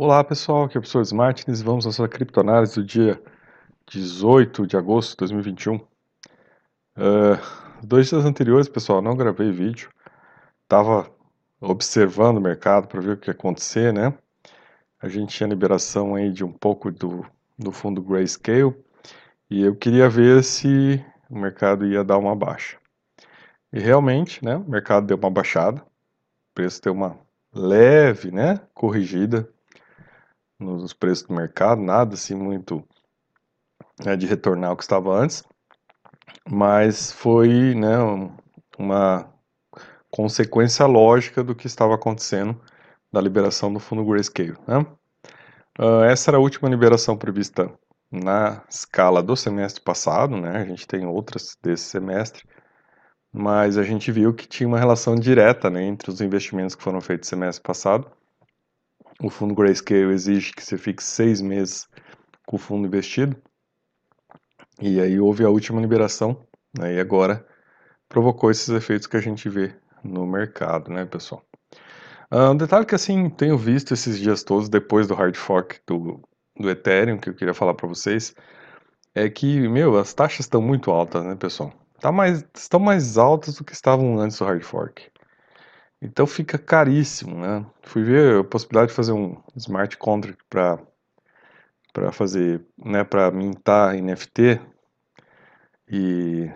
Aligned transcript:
Olá 0.00 0.22
pessoal, 0.22 0.62
aqui 0.62 0.76
é 0.76 0.78
o 0.78 0.80
professor 0.80 1.02
Smartins. 1.02 1.60
Vamos 1.60 1.84
à 1.84 1.90
sua 1.90 2.08
criptoanálise 2.08 2.76
do 2.76 2.84
dia 2.84 3.20
18 3.88 4.64
de 4.64 4.76
agosto 4.76 5.10
de 5.10 5.16
2021. 5.16 5.74
Uh, 5.74 5.86
dois 7.82 8.08
dias 8.08 8.24
anteriores, 8.24 8.68
pessoal, 8.68 9.02
não 9.02 9.16
gravei 9.16 9.50
vídeo. 9.50 9.90
Estava 10.62 11.10
observando 11.60 12.36
o 12.36 12.40
mercado 12.40 12.86
para 12.86 13.00
ver 13.00 13.14
o 13.14 13.16
que 13.16 13.28
ia 13.28 13.32
acontecer, 13.32 13.92
né? 13.92 14.16
A 15.02 15.08
gente 15.08 15.36
tinha 15.36 15.48
liberação 15.48 16.14
aí 16.14 16.30
de 16.30 16.44
um 16.44 16.52
pouco 16.52 16.92
do, 16.92 17.26
do 17.58 17.72
fundo 17.72 18.00
Grayscale 18.00 18.76
e 19.50 19.62
eu 19.64 19.74
queria 19.74 20.08
ver 20.08 20.44
se 20.44 21.04
o 21.28 21.36
mercado 21.36 21.84
ia 21.84 22.04
dar 22.04 22.18
uma 22.18 22.36
baixa. 22.36 22.78
E 23.72 23.80
realmente, 23.80 24.44
né, 24.44 24.58
o 24.58 24.70
mercado 24.70 25.08
deu 25.08 25.16
uma 25.16 25.28
baixada, 25.28 25.80
o 25.80 26.54
preço 26.54 26.80
deu 26.82 26.92
uma 26.92 27.18
leve, 27.52 28.30
né, 28.30 28.60
corrigida 28.72 29.52
nos 30.58 30.92
preços 30.92 31.26
do 31.26 31.34
mercado, 31.34 31.80
nada 31.80 32.14
assim 32.14 32.34
muito 32.34 32.84
né, 34.04 34.16
de 34.16 34.26
retornar 34.26 34.70
ao 34.70 34.76
que 34.76 34.82
estava 34.82 35.14
antes, 35.14 35.44
mas 36.48 37.12
foi 37.12 37.74
né, 37.74 37.96
uma 38.78 39.32
consequência 40.10 40.86
lógica 40.86 41.44
do 41.44 41.54
que 41.54 41.66
estava 41.66 41.94
acontecendo 41.94 42.60
da 43.12 43.20
liberação 43.20 43.72
do 43.72 43.78
fundo 43.78 44.04
Grayscale. 44.04 44.56
Né? 44.66 44.78
Uh, 45.78 46.02
essa 46.04 46.30
era 46.30 46.38
a 46.38 46.40
última 46.40 46.68
liberação 46.68 47.16
prevista 47.16 47.72
na 48.10 48.62
escala 48.68 49.22
do 49.22 49.36
semestre 49.36 49.82
passado, 49.82 50.36
né? 50.36 50.56
a 50.56 50.64
gente 50.64 50.86
tem 50.86 51.06
outras 51.06 51.56
desse 51.62 51.84
semestre, 51.84 52.42
mas 53.32 53.76
a 53.76 53.82
gente 53.82 54.10
viu 54.10 54.34
que 54.34 54.48
tinha 54.48 54.66
uma 54.66 54.78
relação 54.78 55.14
direta 55.14 55.68
né, 55.68 55.84
entre 55.84 56.10
os 56.10 56.20
investimentos 56.20 56.74
que 56.74 56.82
foram 56.82 57.00
feitos 57.00 57.28
semestre 57.28 57.62
passado 57.62 58.10
o 59.22 59.30
fundo 59.30 59.54
Grayscale 59.54 60.12
exige 60.12 60.52
que 60.52 60.64
você 60.64 60.78
fique 60.78 61.02
seis 61.02 61.40
meses 61.40 61.88
com 62.46 62.56
o 62.56 62.58
fundo 62.58 62.86
investido. 62.86 63.36
E 64.80 65.00
aí 65.00 65.18
houve 65.18 65.44
a 65.44 65.48
última 65.48 65.80
liberação, 65.80 66.46
né, 66.78 66.94
e 66.94 67.00
agora 67.00 67.44
provocou 68.08 68.50
esses 68.50 68.68
efeitos 68.68 69.06
que 69.06 69.16
a 69.16 69.20
gente 69.20 69.48
vê 69.48 69.74
no 70.04 70.26
mercado, 70.26 70.90
né, 70.90 71.04
pessoal? 71.04 71.42
Uh, 72.30 72.50
um 72.50 72.56
detalhe 72.56 72.86
que, 72.86 72.94
assim, 72.94 73.28
tenho 73.30 73.56
visto 73.56 73.92
esses 73.94 74.18
dias 74.18 74.42
todos, 74.42 74.68
depois 74.68 75.06
do 75.06 75.14
hard 75.14 75.34
fork 75.34 75.80
do, 75.86 76.20
do 76.56 76.70
Ethereum, 76.70 77.18
que 77.18 77.30
eu 77.30 77.34
queria 77.34 77.54
falar 77.54 77.74
para 77.74 77.88
vocês, 77.88 78.34
é 79.14 79.28
que, 79.28 79.66
meu, 79.68 79.98
as 79.98 80.14
taxas 80.14 80.40
estão 80.40 80.60
muito 80.60 80.90
altas, 80.90 81.24
né, 81.24 81.34
pessoal? 81.34 81.72
Tá 82.00 82.12
mais, 82.12 82.44
estão 82.54 82.78
mais 82.78 83.18
altas 83.18 83.56
do 83.56 83.64
que 83.64 83.72
estavam 83.72 84.20
antes 84.20 84.38
do 84.38 84.44
hard 84.44 84.62
fork. 84.62 85.10
Então 86.00 86.26
fica 86.26 86.58
caríssimo, 86.58 87.40
né? 87.40 87.66
Fui 87.82 88.02
ver 88.04 88.40
a 88.40 88.44
possibilidade 88.44 88.90
de 88.90 88.96
fazer 88.96 89.12
um 89.12 89.36
smart 89.56 89.96
contract 89.96 90.42
para 90.48 90.78
para 91.92 92.12
fazer, 92.12 92.64
né, 92.76 93.02
para 93.02 93.30
mintar 93.30 93.96
NFT 93.96 94.60
e 95.88 96.48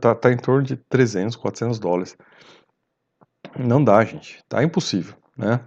tá, 0.00 0.14
tá 0.14 0.30
em 0.30 0.36
torno 0.36 0.62
de 0.62 0.76
300, 0.76 1.34
400 1.36 1.78
dólares. 1.78 2.16
Não 3.58 3.82
dá, 3.82 4.04
gente. 4.04 4.42
Tá 4.48 4.62
impossível, 4.62 5.16
né? 5.36 5.60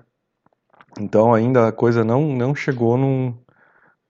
Então 0.99 1.33
ainda 1.33 1.67
a 1.67 1.71
coisa 1.73 2.03
não, 2.03 2.21
não 2.21 2.55
chegou 2.55 2.97
num, 2.97 3.37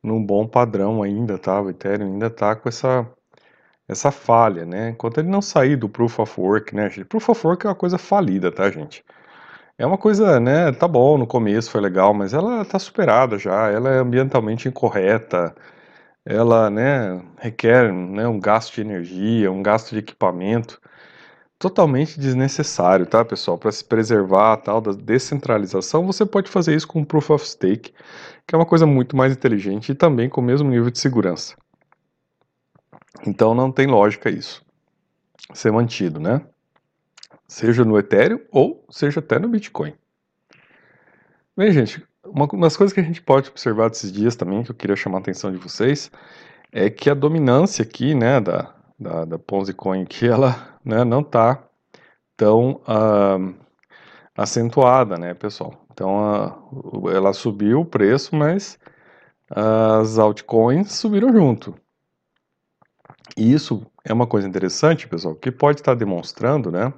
num 0.04 0.24
bom 0.24 0.48
padrão 0.48 1.02
ainda, 1.02 1.38
tá? 1.38 1.60
O 1.62 1.70
Ethereum 1.70 2.14
ainda 2.14 2.30
tá 2.30 2.56
com 2.56 2.70
essa 2.70 3.10
essa 3.88 4.12
falha, 4.12 4.66
né? 4.66 4.90
Enquanto 4.90 5.20
ele 5.20 5.30
não 5.30 5.42
sair 5.42 5.76
do 5.76 5.90
Proof 5.90 6.20
of 6.20 6.40
Work, 6.40 6.76
né, 6.76 6.90
gente? 6.90 7.06
Proof 7.06 7.30
of 7.30 7.48
Work 7.48 7.66
é 7.66 7.70
uma 7.70 7.76
coisa 7.76 7.98
falida, 7.98 8.52
tá, 8.52 8.70
gente? 8.70 9.04
É 9.78 9.86
uma 9.86 9.98
coisa, 9.98 10.40
né, 10.40 10.72
tá 10.72 10.88
bom, 10.88 11.18
no 11.18 11.28
começo 11.28 11.70
foi 11.70 11.82
legal, 11.82 12.14
mas 12.14 12.34
ela 12.34 12.64
tá 12.64 12.80
superada 12.80 13.38
já, 13.38 13.70
ela 13.70 13.90
é 13.92 14.00
ambientalmente 14.00 14.70
incorreta, 14.70 15.54
ela, 16.26 16.70
né, 16.70 17.22
requer, 17.40 17.92
né, 17.94 18.28
um 18.28 18.40
gasto 18.40 18.76
de 18.76 18.82
energia, 18.82 19.52
um 19.52 19.64
gasto 19.64 19.92
de 19.92 20.00
equipamento 20.00 20.82
totalmente 21.60 22.20
desnecessário, 22.20 23.06
tá, 23.06 23.24
pessoal? 23.26 23.58
Para 23.58 23.72
se 23.72 23.84
preservar 23.84 24.54
a 24.54 24.58
tal 24.58 24.82
da 24.82 24.92
descentralização, 24.94 26.06
você 26.06 26.26
pode 26.26 26.50
fazer 26.50 26.76
isso 26.76 26.88
com 26.88 27.04
Proof 27.06 27.30
of 27.32 27.48
Stake, 27.48 27.94
que 28.48 28.56
é 28.56 28.58
uma 28.58 28.66
coisa 28.66 28.86
muito 28.86 29.16
mais 29.16 29.34
inteligente 29.34 29.92
e 29.92 29.96
também 29.96 30.30
com 30.30 30.42
o 30.42 30.44
mesmo 30.44 30.70
nível 30.70 30.90
de 30.92 31.00
segurança. 31.00 31.56
Então 33.26 33.54
não 33.54 33.72
tem 33.72 33.88
lógica 33.88 34.30
isso 34.30 34.66
ser 35.54 35.72
mantido, 35.72 36.20
né? 36.20 36.42
Seja 37.48 37.86
no 37.86 37.98
Ethereum 37.98 38.40
ou 38.52 38.86
seja 38.90 39.20
até 39.20 39.38
no 39.38 39.48
Bitcoin. 39.48 39.94
Bem, 41.56 41.72
gente, 41.72 42.06
uma 42.24 42.48
das 42.48 42.76
coisas 42.76 42.94
que 42.94 43.00
a 43.00 43.04
gente 43.04 43.22
pode 43.22 43.50
observar 43.50 43.90
desses 43.90 44.12
dias 44.12 44.36
também, 44.36 44.64
que 44.64 44.72
eu 44.72 44.76
queria 44.76 44.96
chamar 44.96 45.20
a 45.20 45.22
atenção 45.22 45.52
de 45.52 45.58
vocês, 45.58 46.12
é 46.72 46.90
que 46.90 47.10
a 47.10 47.14
dominância 47.14 47.84
aqui, 47.84 48.16
né, 48.16 48.42
da, 48.42 48.74
da, 49.00 49.26
da 49.26 49.40
Ponzi 49.40 49.74
Coin, 49.74 50.06
que 50.06 50.26
ela 50.28 50.78
né, 50.84 51.04
não 51.04 51.22
está 51.22 51.64
tão 52.36 52.82
acentuada, 54.36 55.18
né, 55.18 55.34
pessoal? 55.34 55.86
Então, 55.94 57.08
ela 57.10 57.32
subiu 57.32 57.82
o 57.82 57.86
preço, 57.86 58.36
mas 58.36 58.78
as 59.50 60.18
altcoins 60.18 60.92
subiram 60.92 61.32
junto. 61.32 61.74
E 63.38 63.52
isso 63.54 63.86
é 64.06 64.14
uma 64.14 64.26
coisa 64.26 64.48
interessante, 64.48 65.08
pessoal, 65.08 65.36
que 65.36 65.52
pode 65.52 65.82
estar 65.82 65.94
demonstrando, 65.94 66.72
né, 66.72 66.94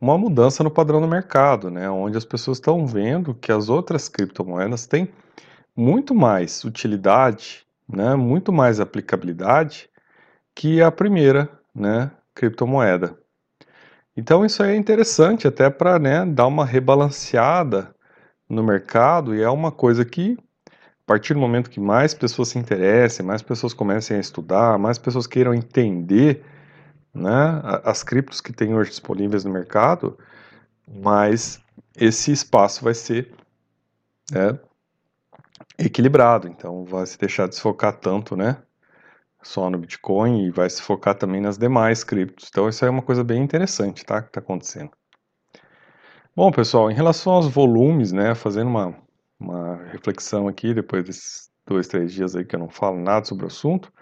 uma 0.00 0.16
mudança 0.16 0.62
no 0.64 0.70
padrão 0.70 1.00
do 1.00 1.08
mercado, 1.08 1.70
né, 1.70 1.88
onde 1.90 2.16
as 2.16 2.24
pessoas 2.24 2.58
estão 2.58 2.86
vendo 2.86 3.34
que 3.34 3.52
as 3.52 3.68
outras 3.68 4.08
criptomoedas 4.08 4.86
têm 4.86 5.08
muito 5.76 6.14
mais 6.14 6.64
utilidade, 6.64 7.66
né, 7.88 8.14
muito 8.14 8.52
mais 8.52 8.80
aplicabilidade 8.80 9.90
que 10.54 10.80
a 10.80 10.90
primeira, 10.90 11.48
né, 11.74 12.10
criptomoeda. 12.34 13.18
Então 14.16 14.44
isso 14.46 14.62
é 14.62 14.74
interessante 14.74 15.46
até 15.46 15.68
para 15.68 15.98
né, 15.98 16.24
dar 16.24 16.46
uma 16.46 16.64
rebalanceada 16.64 17.94
no 18.48 18.62
mercado 18.62 19.34
e 19.34 19.42
é 19.42 19.50
uma 19.50 19.70
coisa 19.70 20.04
que 20.04 20.38
a 21.06 21.12
partir 21.12 21.34
do 21.34 21.40
momento 21.40 21.70
que 21.70 21.78
mais 21.78 22.12
pessoas 22.12 22.48
se 22.48 22.58
interessem, 22.58 23.24
mais 23.24 23.40
pessoas 23.40 23.72
comecem 23.72 24.16
a 24.16 24.20
estudar, 24.20 24.76
mais 24.76 24.98
pessoas 24.98 25.24
queiram 25.24 25.54
entender 25.54 26.44
né, 27.14 27.62
as 27.84 28.02
criptos 28.02 28.40
que 28.40 28.52
tem 28.52 28.74
hoje 28.74 28.90
disponíveis 28.90 29.44
no 29.44 29.52
mercado, 29.52 30.18
mais 30.84 31.62
esse 31.96 32.32
espaço 32.32 32.82
vai 32.82 32.92
ser 32.92 33.32
né, 34.32 34.58
equilibrado. 35.78 36.48
Então, 36.48 36.84
vai 36.84 37.06
se 37.06 37.16
deixar 37.16 37.48
de 37.48 37.54
se 37.54 37.60
focar 37.60 37.92
tanto 37.92 38.36
né, 38.36 38.56
só 39.40 39.70
no 39.70 39.78
Bitcoin 39.78 40.46
e 40.46 40.50
vai 40.50 40.68
se 40.68 40.82
focar 40.82 41.14
também 41.14 41.40
nas 41.40 41.56
demais 41.56 42.02
criptos. 42.02 42.48
Então, 42.50 42.68
isso 42.68 42.84
é 42.84 42.90
uma 42.90 43.02
coisa 43.02 43.22
bem 43.22 43.40
interessante 43.40 44.04
tá, 44.04 44.20
que 44.20 44.28
está 44.28 44.40
acontecendo. 44.40 44.90
Bom, 46.34 46.50
pessoal, 46.50 46.90
em 46.90 46.94
relação 46.94 47.32
aos 47.32 47.46
volumes, 47.46 48.10
né, 48.10 48.34
fazendo 48.34 48.66
uma 48.68 49.05
uma 49.38 49.76
reflexão 49.92 50.48
aqui, 50.48 50.74
depois 50.74 51.04
desses 51.04 51.50
dois, 51.66 51.88
três 51.88 52.12
dias 52.12 52.36
aí 52.36 52.44
que 52.44 52.54
eu 52.54 52.60
não 52.60 52.68
falo 52.68 52.98
nada 52.98 53.24
sobre 53.26 53.44
o 53.44 53.48
assunto. 53.48 53.92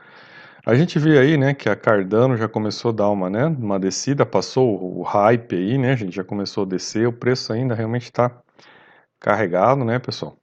A 0.67 0.75
gente 0.75 0.99
vê 0.99 1.19
aí, 1.19 1.37
né, 1.37 1.53
que 1.53 1.69
a 1.69 1.77
Cardano 1.77 2.37
já 2.37 2.49
começou 2.49 2.91
a 2.91 2.95
dar 2.95 3.11
uma, 3.11 3.29
né, 3.29 3.47
uma 3.47 3.79
descida, 3.79 4.25
passou 4.25 4.99
o 4.99 5.03
hype 5.03 5.55
aí, 5.55 5.77
né, 5.77 5.93
a 5.93 5.97
gente 5.97 6.17
já 6.17 6.25
começou 6.25 6.65
a 6.65 6.67
descer, 6.67 7.07
o 7.07 7.13
preço 7.13 7.53
ainda 7.53 7.75
realmente 7.75 8.05
está 8.05 8.31
carregado, 9.21 9.85
né, 9.85 9.99
pessoal? 9.99 10.39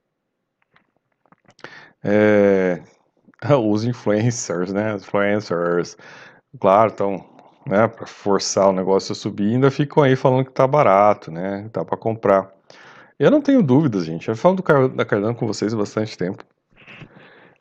É, 2.04 2.82
os 3.64 3.84
influencers, 3.84 4.72
né, 4.72 4.94
os 4.94 5.02
influencers, 5.02 5.96
claro, 6.60 6.90
estão, 6.90 7.24
né, 7.66 7.88
para 7.88 8.06
forçar 8.06 8.68
o 8.68 8.72
negócio 8.72 9.12
a 9.12 9.16
subir, 9.16 9.54
ainda 9.54 9.70
ficam 9.72 10.04
aí 10.04 10.14
falando 10.14 10.44
que 10.44 10.52
tá 10.52 10.66
barato, 10.68 11.32
né, 11.32 11.68
tá 11.72 11.84
para 11.84 11.96
comprar. 11.96 12.52
Eu 13.22 13.30
não 13.30 13.40
tenho 13.40 13.62
dúvidas, 13.62 14.04
gente. 14.04 14.28
Eu 14.28 14.34
falo 14.34 14.56
do, 14.56 14.88
da 14.88 15.04
Cardano 15.04 15.32
com 15.32 15.46
vocês 15.46 15.72
há 15.72 15.76
bastante 15.76 16.18
tempo. 16.18 16.44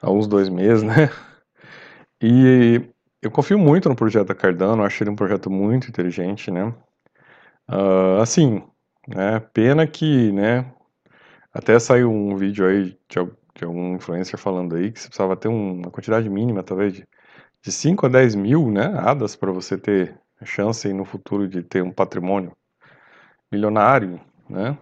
Há 0.01 0.09
uns 0.09 0.25
dois 0.25 0.49
meses, 0.49 0.81
né? 0.81 1.11
E 2.19 2.81
eu 3.21 3.29
confio 3.29 3.59
muito 3.59 3.87
no 3.87 3.95
projeto 3.95 4.29
da 4.29 4.33
Cardano. 4.33 4.83
Acho 4.83 5.03
ele 5.03 5.11
um 5.11 5.15
projeto 5.15 5.51
muito 5.51 5.87
inteligente, 5.87 6.49
né? 6.49 6.73
Uh, 7.69 8.19
assim, 8.23 8.63
né? 9.07 9.39
Pena 9.53 9.85
que, 9.85 10.31
né? 10.31 10.65
Até 11.53 11.77
saiu 11.77 12.11
um 12.11 12.35
vídeo 12.35 12.65
aí 12.65 12.97
de, 13.07 13.19
de 13.53 13.63
algum 13.63 13.97
influencer 13.97 14.39
falando 14.39 14.75
aí 14.75 14.91
que 14.91 14.99
você 14.99 15.09
precisava 15.09 15.37
ter 15.37 15.47
uma 15.47 15.91
quantidade 15.91 16.27
mínima, 16.27 16.63
talvez, 16.63 16.91
de, 16.91 17.07
de 17.63 17.71
5 17.71 18.07
a 18.07 18.09
10 18.09 18.33
mil, 18.33 18.71
né? 18.71 18.95
Hadas 18.97 19.35
para 19.35 19.51
você 19.51 19.77
ter 19.77 20.19
chance 20.43 20.87
aí 20.87 20.93
no 20.93 21.05
futuro 21.05 21.47
de 21.47 21.61
ter 21.61 21.83
um 21.83 21.91
patrimônio 21.91 22.51
milionário, 23.51 24.19
né? 24.49 24.75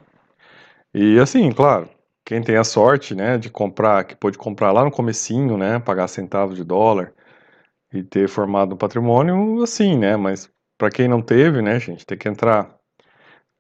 E 0.94 1.20
assim, 1.20 1.52
claro, 1.52 1.90
quem 2.26 2.42
tem 2.44 2.56
a 2.58 2.64
sorte, 2.64 3.16
né, 3.16 3.38
de 3.38 3.50
comprar, 3.50 4.04
que 4.06 4.16
pôde 4.16 4.38
comprar 4.38 4.72
lá 4.72 4.84
no 4.84 4.92
comecinho, 4.92 5.58
né, 5.58 5.80
pagar 5.80 6.08
centavos 6.08 6.56
de 6.56 6.64
dólar 6.64 7.14
e 7.94 8.04
ter 8.04 8.30
formado 8.30 8.76
um 8.76 8.78
patrimônio, 8.78 9.64
assim, 9.64 9.98
né, 9.98 10.18
mas 10.18 10.52
para 10.78 10.92
quem 10.92 11.08
não 11.08 11.22
teve, 11.22 11.62
né, 11.62 11.80
gente, 11.80 12.06
tem 12.06 12.18
que 12.18 12.30
entrar, 12.30 12.76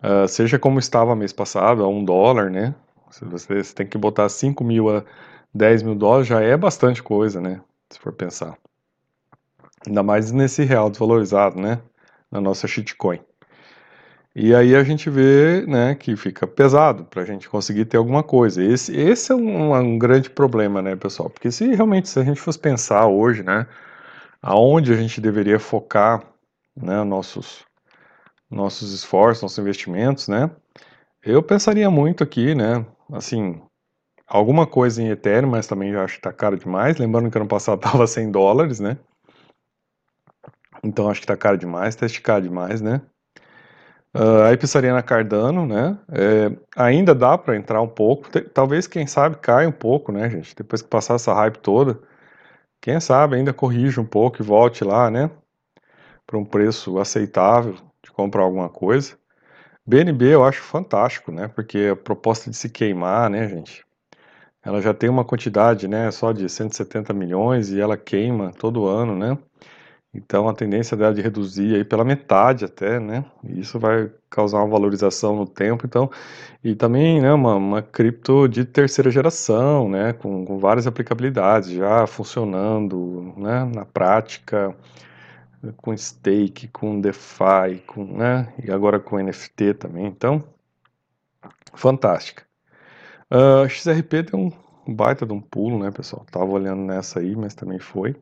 uh, 0.03 0.27
seja 0.27 0.59
como 0.59 0.79
estava 0.79 1.15
mês 1.15 1.33
passado, 1.33 1.83
a 1.83 1.87
um 1.87 2.03
dólar, 2.05 2.49
né, 2.51 2.75
Se 3.11 3.25
você, 3.25 3.63
você 3.63 3.75
tem 3.75 3.87
que 3.87 3.97
botar 3.97 4.29
5 4.29 4.63
mil 4.63 4.89
a 4.89 5.03
10 5.53 5.83
mil 5.83 5.95
dólares, 5.95 6.27
já 6.27 6.41
é 6.41 6.57
bastante 6.57 7.03
coisa, 7.03 7.41
né? 7.41 7.61
Se 7.91 7.99
for 7.99 8.13
pensar. 8.13 8.57
Ainda 9.85 10.01
mais 10.01 10.31
nesse 10.31 10.63
real 10.63 10.89
desvalorizado, 10.89 11.59
né? 11.59 11.81
Na 12.31 12.39
nossa 12.39 12.65
shitcoin. 12.67 13.19
E 14.35 14.53
aí 14.53 14.75
a 14.75 14.83
gente 14.83 15.09
vê, 15.09 15.65
né, 15.65 15.95
que 15.95 16.15
fica 16.15 16.45
pesado 16.47 17.03
para 17.05 17.23
a 17.23 17.25
gente 17.25 17.49
conseguir 17.49 17.85
ter 17.85 17.97
alguma 17.97 18.23
coisa. 18.23 18.63
Esse, 18.63 18.95
esse 18.95 19.31
é 19.31 19.35
um, 19.35 19.73
um, 19.73 19.97
grande 19.97 20.29
problema, 20.29 20.81
né, 20.81 20.95
pessoal? 20.95 21.29
Porque 21.29 21.51
se 21.51 21.67
realmente 21.75 22.09
se 22.09 22.19
a 22.19 22.23
gente 22.23 22.39
fosse 22.39 22.59
pensar 22.59 23.07
hoje, 23.07 23.43
né, 23.43 23.67
aonde 24.41 24.93
a 24.93 24.95
gente 24.95 25.19
deveria 25.19 25.59
focar, 25.59 26.23
né, 26.75 27.03
nossos 27.03 27.67
nossos 28.49 28.93
esforços, 28.93 29.43
nossos 29.43 29.59
investimentos, 29.59 30.27
né? 30.27 30.49
Eu 31.23 31.43
pensaria 31.43 31.89
muito 31.89 32.23
aqui, 32.23 32.55
né? 32.55 32.85
Assim, 33.11 33.61
alguma 34.27 34.65
coisa 34.65 35.01
em 35.01 35.09
Ethereum, 35.09 35.49
mas 35.49 35.67
também 35.67 35.95
acho 35.95 36.15
que 36.15 36.21
tá 36.21 36.33
caro 36.33 36.57
demais. 36.57 36.97
Lembrando 36.97 37.29
que 37.29 37.37
ano 37.37 37.47
passado 37.47 37.79
tava 37.81 38.07
100 38.07 38.31
dólares, 38.31 38.79
né? 38.79 38.97
Então 40.83 41.09
acho 41.09 41.21
que 41.21 41.27
tá 41.27 41.37
caro 41.37 41.57
demais, 41.57 41.95
tá 41.95 42.05
esticado 42.05 42.47
demais, 42.47 42.81
né? 42.81 43.01
Uh, 44.15 44.43
aí 44.47 44.57
pensaria 44.57 44.91
na 44.91 45.03
Cardano, 45.03 45.67
né? 45.67 45.97
É, 46.11 46.51
ainda 46.75 47.13
dá 47.13 47.37
para 47.37 47.55
entrar 47.55 47.81
um 47.81 47.87
pouco. 47.87 48.27
Talvez, 48.53 48.87
quem 48.87 49.05
sabe, 49.05 49.37
caia 49.37 49.69
um 49.69 49.71
pouco, 49.71 50.11
né, 50.11 50.29
gente? 50.29 50.55
Depois 50.55 50.81
que 50.81 50.87
passar 50.87 51.15
essa 51.15 51.33
hype 51.33 51.57
toda, 51.59 51.99
quem 52.81 52.99
sabe 52.99 53.35
ainda 53.35 53.53
corrija 53.53 54.01
um 54.01 54.05
pouco 54.05 54.41
e 54.41 54.45
volte 54.45 54.83
lá, 54.83 55.11
né? 55.11 55.29
Para 56.25 56.37
um 56.37 56.45
preço 56.45 56.99
aceitável 56.99 57.75
de 58.03 58.11
comprar 58.11 58.43
alguma 58.43 58.69
coisa. 58.69 59.17
BNB 59.85 60.33
eu 60.35 60.43
acho 60.45 60.61
fantástico, 60.61 61.31
né? 61.31 61.47
Porque 61.47 61.89
a 61.93 61.95
proposta 61.95 62.49
de 62.49 62.57
se 62.57 62.69
queimar, 62.69 63.29
né, 63.29 63.47
gente? 63.47 63.85
Ela 64.63 64.81
já 64.81 64.93
tem 64.93 65.09
uma 65.09 65.25
quantidade, 65.25 65.87
né, 65.87 66.11
só 66.11 66.31
de 66.33 66.49
170 66.49 67.13
milhões 67.13 67.71
e 67.71 67.79
ela 67.79 67.97
queima 67.97 68.51
todo 68.53 68.85
ano, 68.87 69.15
né? 69.15 69.37
Então 70.13 70.49
a 70.49 70.53
tendência 70.53 70.97
dela 70.97 71.13
de 71.13 71.21
reduzir 71.21 71.75
aí 71.75 71.83
pela 71.83 72.03
metade 72.03 72.65
até, 72.65 72.99
né? 72.99 73.23
E 73.43 73.59
isso 73.59 73.79
vai 73.79 74.11
causar 74.29 74.57
uma 74.59 74.67
valorização 74.67 75.35
no 75.35 75.45
tempo, 75.45 75.85
então 75.85 76.09
e 76.63 76.75
também, 76.75 77.21
né, 77.21 77.31
uma, 77.33 77.55
uma 77.55 77.81
cripto 77.81 78.47
de 78.47 78.65
terceira 78.65 79.09
geração, 79.11 79.87
né, 79.89 80.13
com, 80.13 80.45
com 80.45 80.59
várias 80.59 80.87
aplicabilidades 80.87 81.69
já 81.71 82.05
funcionando, 82.07 83.33
né, 83.37 83.65
na 83.65 83.85
prática, 83.85 84.75
com 85.77 85.95
stake, 85.95 86.67
com 86.69 86.99
DeFi, 86.99 87.83
com, 87.87 88.03
né, 88.05 88.53
e 88.63 88.71
agora 88.71 88.99
com 88.99 89.19
NFT 89.19 89.75
também, 89.75 90.05
então 90.07 90.43
fantástica. 91.73 92.43
Uh, 93.31 93.63
ah, 93.63 93.69
XRP 93.69 94.23
deu 94.23 94.39
um 94.39 94.51
baita 94.87 95.25
de 95.25 95.33
um 95.33 95.41
pulo, 95.41 95.79
né, 95.79 95.91
pessoal? 95.91 96.25
Tava 96.31 96.45
olhando 96.51 96.81
nessa 96.81 97.19
aí, 97.19 97.35
mas 97.35 97.53
também 97.53 97.79
foi. 97.79 98.15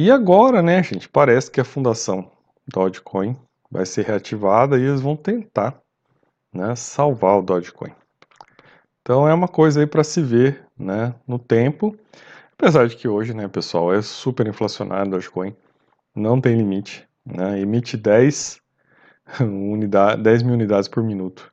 E 0.00 0.12
agora, 0.12 0.62
né, 0.62 0.80
gente, 0.80 1.08
parece 1.08 1.50
que 1.50 1.60
a 1.60 1.64
fundação 1.64 2.30
Dogecoin 2.68 3.36
vai 3.68 3.84
ser 3.84 4.04
reativada 4.04 4.78
e 4.78 4.82
eles 4.82 5.00
vão 5.00 5.16
tentar, 5.16 5.82
né, 6.54 6.76
salvar 6.76 7.36
o 7.36 7.42
Dogecoin. 7.42 7.90
Então 9.02 9.26
é 9.26 9.34
uma 9.34 9.48
coisa 9.48 9.80
aí 9.80 9.88
para 9.88 10.04
se 10.04 10.22
ver, 10.22 10.64
né, 10.78 11.12
no 11.26 11.36
tempo. 11.36 11.98
Apesar 12.52 12.86
de 12.86 12.94
que 12.94 13.08
hoje, 13.08 13.34
né, 13.34 13.48
pessoal, 13.48 13.92
é 13.92 14.00
super 14.00 14.46
inflacionário 14.46 15.08
o 15.08 15.10
Dogecoin, 15.16 15.52
não 16.14 16.40
tem 16.40 16.56
limite, 16.56 17.04
né, 17.26 17.58
emite 17.58 17.96
10, 17.96 18.60
unidade, 19.40 20.22
10 20.22 20.44
mil 20.44 20.54
unidades 20.54 20.86
por 20.86 21.02
minuto. 21.02 21.52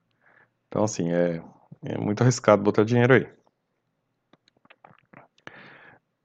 Então, 0.68 0.84
assim, 0.84 1.12
é, 1.12 1.42
é 1.84 1.98
muito 1.98 2.22
arriscado 2.22 2.62
botar 2.62 2.84
dinheiro 2.84 3.12
aí. 3.12 3.28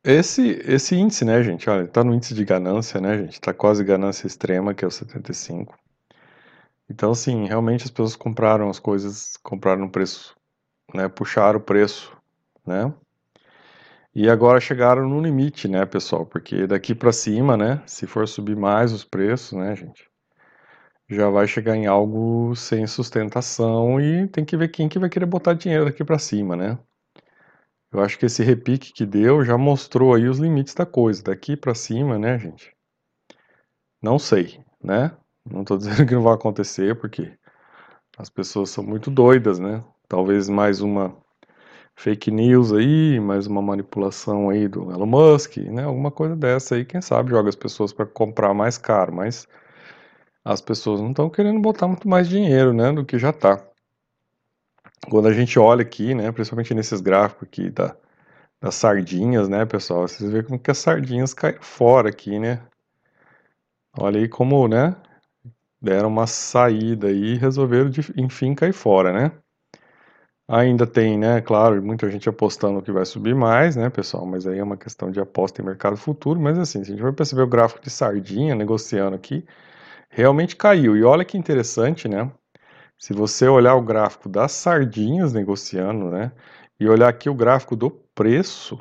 Esse, 0.05 0.61
esse 0.67 0.95
índice, 0.95 1.25
né, 1.25 1.43
gente, 1.43 1.69
olha, 1.71 1.87
tá 1.89 2.05
no 2.05 2.15
índice 2.15 2.35
de 2.35 2.45
ganância, 2.45 3.01
né, 3.01 3.17
gente, 3.19 3.41
tá 3.41 3.53
quase 3.55 3.83
ganância 3.83 4.27
extrema, 4.27 4.75
que 4.75 4.85
é 4.85 4.89
o 4.89 4.91
75. 4.91 5.79
Então, 6.89 7.13
assim, 7.13 7.47
realmente 7.47 7.85
as 7.85 7.91
pessoas 7.91 8.17
compraram 8.17 8.69
as 8.69 8.79
coisas, 8.79 9.37
compraram 9.43 9.83
no 9.83 9.91
preço, 9.91 10.37
né, 10.95 11.09
puxaram 11.09 11.59
o 11.61 11.63
preço, 11.63 12.17
né, 12.67 12.93
e 14.15 14.29
agora 14.29 14.61
chegaram 14.61 15.09
no 15.09 15.21
limite, 15.21 15.67
né, 15.69 15.85
pessoal, 15.87 16.25
porque 16.27 16.67
daqui 16.67 16.95
para 16.95 17.13
cima, 17.13 17.57
né, 17.57 17.83
se 17.87 18.07
for 18.07 18.27
subir 18.29 18.57
mais 18.57 18.93
os 18.93 19.05
preços, 19.05 19.53
né, 19.59 19.75
gente, 19.77 20.09
já 21.09 21.29
vai 21.29 21.47
chegar 21.47 21.77
em 21.77 21.87
algo 21.87 22.55
sem 22.57 22.87
sustentação 22.87 24.01
e 24.01 24.29
tem 24.29 24.45
que 24.45 24.57
ver 24.57 24.69
quem 24.69 24.89
que 24.89 24.99
vai 24.99 25.09
querer 25.11 25.27
botar 25.27 25.55
dinheiro 25.55 25.85
daqui 25.85 26.05
para 26.05 26.19
cima, 26.19 26.57
né. 26.57 26.79
Eu 27.93 28.01
acho 28.01 28.19
que 28.19 28.27
esse 28.27 28.43
repique 28.43 28.93
que 28.93 29.05
deu 29.05 29.45
já 29.45 29.59
mostrou 29.59 30.15
aí 30.15 30.29
os 30.29 30.39
limites 30.39 30.75
da 30.75 30.87
coisa. 30.87 31.23
Daqui 31.23 31.57
para 31.57 31.75
cima, 31.75 32.19
né, 32.19 32.39
gente? 32.39 32.73
Não 34.01 34.19
sei, 34.19 34.61
né? 34.83 35.17
Não 35.45 35.63
estou 35.63 35.77
dizendo 35.79 36.07
que 36.07 36.15
não 36.15 36.23
vai 36.23 36.35
acontecer, 36.35 36.99
porque 36.99 37.33
as 38.17 38.31
pessoas 38.31 38.71
são 38.71 38.85
muito 38.85 39.11
doidas, 39.11 39.59
né? 39.59 39.83
Talvez 40.09 40.49
mais 40.49 40.81
uma 40.81 41.17
fake 41.97 42.31
news 42.31 42.73
aí, 42.73 43.21
mais 43.21 43.47
uma 43.47 43.61
manipulação 43.61 44.51
aí 44.51 44.69
do 44.69 44.91
Elon 44.91 45.07
Musk, 45.07 45.59
né? 45.59 45.85
Alguma 45.85 46.11
coisa 46.11 46.37
dessa 46.37 46.77
aí, 46.77 46.85
quem 46.85 47.01
sabe 47.03 47.31
joga 47.31 47.49
as 47.49 47.57
pessoas 47.57 47.93
para 47.93 48.07
comprar 48.07 48.55
mais 48.55 48.79
caro, 48.79 49.15
mas 49.15 49.47
as 50.45 50.61
pessoas 50.61 51.01
não 51.01 51.11
estão 51.11 51.29
querendo 51.29 51.61
botar 51.61 51.87
muito 51.89 52.09
mais 52.09 52.29
dinheiro, 52.29 52.73
né, 52.73 52.93
do 52.93 53.05
que 53.05 53.19
já 53.19 53.31
está 53.31 53.70
quando 55.09 55.29
a 55.29 55.33
gente 55.33 55.59
olha 55.59 55.83
aqui, 55.83 56.15
né, 56.15 56.31
principalmente 56.33 56.75
nesses 56.75 57.01
gráficos 57.01 57.49
aqui 57.49 57.71
da, 57.71 57.97
das 58.61 58.75
sardinhas, 58.75 59.49
né, 59.49 59.65
pessoal, 59.65 60.07
vocês 60.07 60.31
veem 60.31 60.45
como 60.45 60.59
que 60.59 60.71
as 60.71 60.79
sardinhas 60.79 61.33
caem 61.33 61.57
fora 61.61 62.11
aqui, 62.11 62.39
né? 62.39 62.61
Olha 63.99 64.21
aí 64.21 64.29
como, 64.29 64.69
né, 64.69 64.95
deram 65.81 66.09
uma 66.09 66.27
saída 66.27 67.09
aí 67.09 67.35
e 67.35 67.37
resolveram, 67.37 67.89
de, 67.91 68.01
enfim, 68.17 68.55
cair 68.55 68.73
fora, 68.73 69.13
né? 69.13 69.33
Ainda 70.47 70.87
tem, 70.87 71.17
né, 71.17 71.41
claro, 71.41 71.81
muita 71.83 72.11
gente 72.11 72.29
apostando 72.29 72.83
que 72.83 72.91
vai 72.93 73.07
subir 73.07 73.35
mais, 73.35 73.77
né, 73.77 73.89
pessoal, 73.89 74.27
mas 74.27 74.47
aí 74.47 74.59
é 74.59 74.65
uma 74.65 74.77
questão 74.77 75.11
de 75.11 75.21
aposta 75.21 75.63
em 75.63 75.65
mercado 75.65 75.97
futuro, 75.97 76.41
mas 76.41 76.59
assim, 76.59 76.85
se 76.85 76.91
a 76.91 76.95
gente 76.95 77.03
vai 77.03 77.13
perceber 77.13 77.43
o 77.43 77.47
gráfico 77.47 77.81
de 77.81 77.89
sardinha 77.89 78.55
negociando 78.55 79.15
aqui, 79.17 79.45
realmente 80.11 80.57
caiu. 80.57 80.97
E 80.97 81.05
olha 81.05 81.25
que 81.25 81.39
interessante, 81.39 82.09
né, 82.09 82.31
se 83.01 83.15
você 83.15 83.49
olhar 83.49 83.75
o 83.77 83.83
gráfico 83.83 84.29
das 84.29 84.53
sardinhas 84.53 85.33
negociando, 85.33 86.11
né? 86.11 86.31
E 86.79 86.87
olhar 86.87 87.09
aqui 87.09 87.31
o 87.31 87.35
gráfico 87.35 87.75
do 87.75 87.91
preço, 87.91 88.79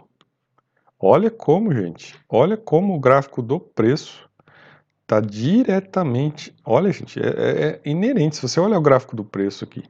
olha 1.00 1.32
como, 1.32 1.74
gente, 1.74 2.20
olha 2.28 2.58
como 2.58 2.94
o 2.94 3.00
gráfico 3.00 3.42
do 3.42 3.62
preço 3.62 4.30
está 5.04 5.22
diretamente. 5.22 6.54
Olha, 6.66 6.92
gente, 6.92 7.18
é, 7.18 7.28
é, 7.28 7.68
é, 7.68 7.82
inerente. 7.86 8.36
Se 8.36 8.42
você 8.42 8.60
olhar 8.60 8.78
o 8.78 8.82
gráfico 8.82 9.16
do 9.16 9.24
preço 9.24 9.64
aqui 9.64 9.84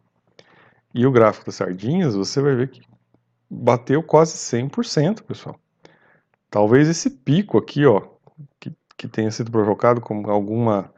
e 0.93 1.07
o 1.07 1.11
gráfico 1.11 1.47
das 1.47 1.55
sardinhas, 1.55 2.13
você 2.13 2.39
vai 2.39 2.53
ver 2.53 2.69
que 2.69 2.81
bateu 3.49 4.03
quase 4.03 4.37
100%, 4.37 5.23
pessoal. 5.23 5.59
Talvez 6.51 6.87
esse 6.87 7.09
pico 7.09 7.57
aqui, 7.57 7.83
ó, 7.83 8.07
que, 8.59 8.71
que 8.95 9.07
tenha 9.07 9.31
sido 9.31 9.49
provocado 9.49 9.99
com 9.99 10.29
alguma 10.29 10.93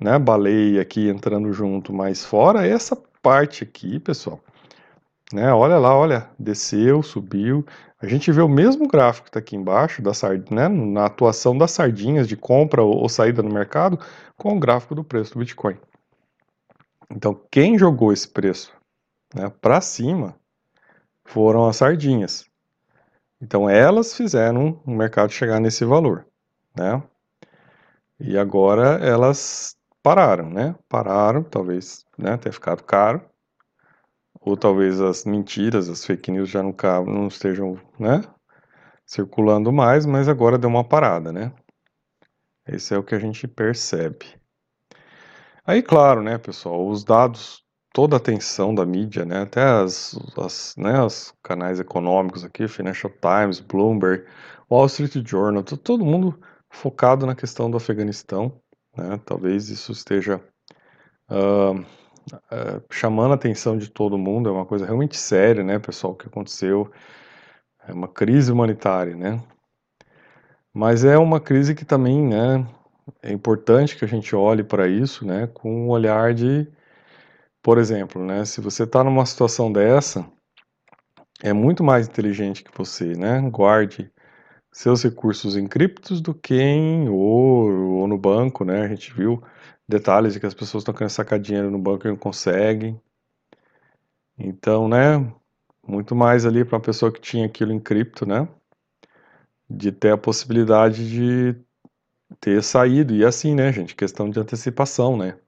né, 0.00 0.18
baleia 0.18 0.82
aqui 0.82 1.08
entrando 1.08 1.52
junto, 1.52 1.92
mas 1.92 2.24
fora 2.24 2.66
essa 2.66 2.96
parte 3.22 3.64
aqui, 3.64 3.98
pessoal, 3.98 4.40
né, 5.32 5.52
olha 5.52 5.78
lá, 5.78 5.96
olha, 5.96 6.30
desceu, 6.38 7.02
subiu, 7.02 7.64
a 8.00 8.06
gente 8.06 8.30
vê 8.30 8.40
o 8.40 8.48
mesmo 8.48 8.86
gráfico 8.86 9.24
que 9.24 9.30
está 9.30 9.40
aqui 9.40 9.56
embaixo, 9.56 10.00
da 10.00 10.12
né, 10.50 10.68
na 10.68 11.06
atuação 11.06 11.56
das 11.58 11.72
sardinhas 11.72 12.28
de 12.28 12.36
compra 12.36 12.82
ou, 12.82 12.96
ou 12.96 13.08
saída 13.08 13.42
no 13.42 13.52
mercado, 13.52 13.98
com 14.36 14.56
o 14.56 14.60
gráfico 14.60 14.94
do 14.94 15.02
preço 15.02 15.34
do 15.34 15.40
Bitcoin. 15.40 15.76
Então, 17.10 17.38
quem 17.50 17.78
jogou 17.78 18.12
esse 18.12 18.28
preço 18.28 18.72
né, 19.34 19.50
para 19.60 19.80
cima 19.80 20.36
foram 21.24 21.66
as 21.66 21.76
sardinhas. 21.76 22.46
Então, 23.40 23.68
elas 23.68 24.14
fizeram 24.14 24.80
o 24.86 24.90
mercado 24.90 25.32
chegar 25.32 25.60
nesse 25.60 25.84
valor, 25.84 26.26
né? 26.76 27.02
E 28.20 28.36
agora 28.36 28.98
elas 29.04 29.77
pararam, 30.02 30.50
né? 30.50 30.74
Pararam, 30.88 31.42
talvez 31.42 32.04
né, 32.16 32.36
tenha 32.36 32.52
ficado 32.52 32.82
caro, 32.82 33.22
ou 34.40 34.56
talvez 34.56 35.00
as 35.00 35.24
mentiras, 35.24 35.88
as 35.88 36.04
fake 36.04 36.30
news 36.30 36.48
já 36.48 36.62
não, 36.62 36.74
não 37.06 37.28
estejam 37.28 37.78
né, 37.98 38.22
circulando 39.04 39.72
mais, 39.72 40.06
mas 40.06 40.28
agora 40.28 40.58
deu 40.58 40.70
uma 40.70 40.84
parada, 40.84 41.32
né? 41.32 41.52
Esse 42.66 42.94
é 42.94 42.98
o 42.98 43.02
que 43.02 43.14
a 43.14 43.18
gente 43.18 43.48
percebe. 43.48 44.26
Aí, 45.66 45.82
claro, 45.82 46.22
né, 46.22 46.38
pessoal, 46.38 46.86
os 46.86 47.04
dados, 47.04 47.62
toda 47.92 48.16
a 48.16 48.18
atenção 48.18 48.74
da 48.74 48.86
mídia, 48.86 49.24
né, 49.24 49.42
até 49.42 49.62
as, 49.62 50.18
as, 50.38 50.74
né, 50.76 51.02
os 51.02 51.34
canais 51.42 51.80
econômicos 51.80 52.44
aqui, 52.44 52.68
Financial 52.68 53.12
Times, 53.12 53.60
Bloomberg, 53.60 54.24
Wall 54.70 54.86
Street 54.86 55.26
Journal, 55.26 55.62
todo 55.62 56.04
mundo 56.04 56.38
focado 56.70 57.26
na 57.26 57.34
questão 57.34 57.70
do 57.70 57.76
Afeganistão, 57.76 58.60
né? 58.98 59.20
Talvez 59.24 59.68
isso 59.68 59.92
esteja 59.92 60.40
uh, 61.30 61.78
uh, 61.78 62.84
chamando 62.90 63.32
a 63.32 63.34
atenção 63.34 63.76
de 63.78 63.88
todo 63.90 64.18
mundo, 64.18 64.48
é 64.48 64.52
uma 64.52 64.66
coisa 64.66 64.84
realmente 64.84 65.16
séria, 65.16 65.62
né, 65.62 65.78
pessoal, 65.78 66.12
o 66.12 66.16
que 66.16 66.26
aconteceu, 66.26 66.90
é 67.86 67.92
uma 67.92 68.08
crise 68.08 68.52
humanitária, 68.52 69.16
né, 69.16 69.42
mas 70.72 71.04
é 71.04 71.16
uma 71.18 71.40
crise 71.40 71.74
que 71.74 71.84
também, 71.84 72.22
né, 72.22 72.66
é 73.22 73.32
importante 73.32 73.96
que 73.96 74.04
a 74.04 74.08
gente 74.08 74.34
olhe 74.34 74.62
para 74.62 74.88
isso, 74.88 75.24
né, 75.24 75.46
com 75.46 75.86
um 75.86 75.88
olhar 75.88 76.34
de, 76.34 76.66
por 77.62 77.78
exemplo, 77.78 78.22
né, 78.24 78.44
se 78.44 78.60
você 78.60 78.84
está 78.84 79.02
numa 79.02 79.24
situação 79.24 79.72
dessa, 79.72 80.26
é 81.42 81.52
muito 81.52 81.84
mais 81.84 82.08
inteligente 82.08 82.64
que 82.64 82.76
você, 82.76 83.14
né, 83.14 83.40
guarde 83.50 84.12
seus 84.72 85.02
recursos 85.02 85.56
em 85.56 85.66
criptos 85.66 86.20
do 86.20 86.34
que 86.34 86.54
em 86.54 87.08
ouro 87.08 87.90
ou 87.94 88.06
no 88.08 88.18
banco, 88.18 88.64
né, 88.64 88.82
a 88.82 88.88
gente 88.88 89.12
viu 89.12 89.42
detalhes 89.88 90.34
de 90.34 90.40
que 90.40 90.46
as 90.46 90.54
pessoas 90.54 90.82
estão 90.82 90.94
querendo 90.94 91.10
sacar 91.10 91.38
dinheiro 91.38 91.70
no 91.70 91.78
banco 91.78 92.06
e 92.06 92.10
não 92.10 92.16
conseguem, 92.16 93.00
então, 94.38 94.88
né, 94.88 95.32
muito 95.86 96.14
mais 96.14 96.46
ali 96.46 96.64
para 96.64 96.76
uma 96.76 96.82
pessoa 96.82 97.12
que 97.12 97.20
tinha 97.20 97.46
aquilo 97.46 97.72
em 97.72 97.80
cripto, 97.80 98.24
né, 98.24 98.48
de 99.68 99.90
ter 99.90 100.12
a 100.12 100.18
possibilidade 100.18 101.10
de 101.10 101.56
ter 102.40 102.62
saído. 102.62 103.14
E 103.14 103.24
assim, 103.24 103.54
né, 103.54 103.72
gente, 103.72 103.94
questão 103.94 104.30
de 104.30 104.38
antecipação, 104.38 105.16
né? 105.16 105.38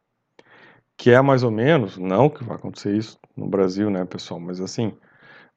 Que 0.97 1.11
é 1.11 1.21
mais 1.23 1.43
ou 1.43 1.50
menos, 1.50 1.97
não 1.97 2.29
que 2.29 2.45
vai 2.45 2.57
acontecer 2.57 2.97
isso 2.97 3.19
no 3.37 3.47
Brasil, 3.49 3.91
né, 3.91 4.05
pessoal, 4.05 4.39
mas 4.41 4.61
assim, 4.61 4.95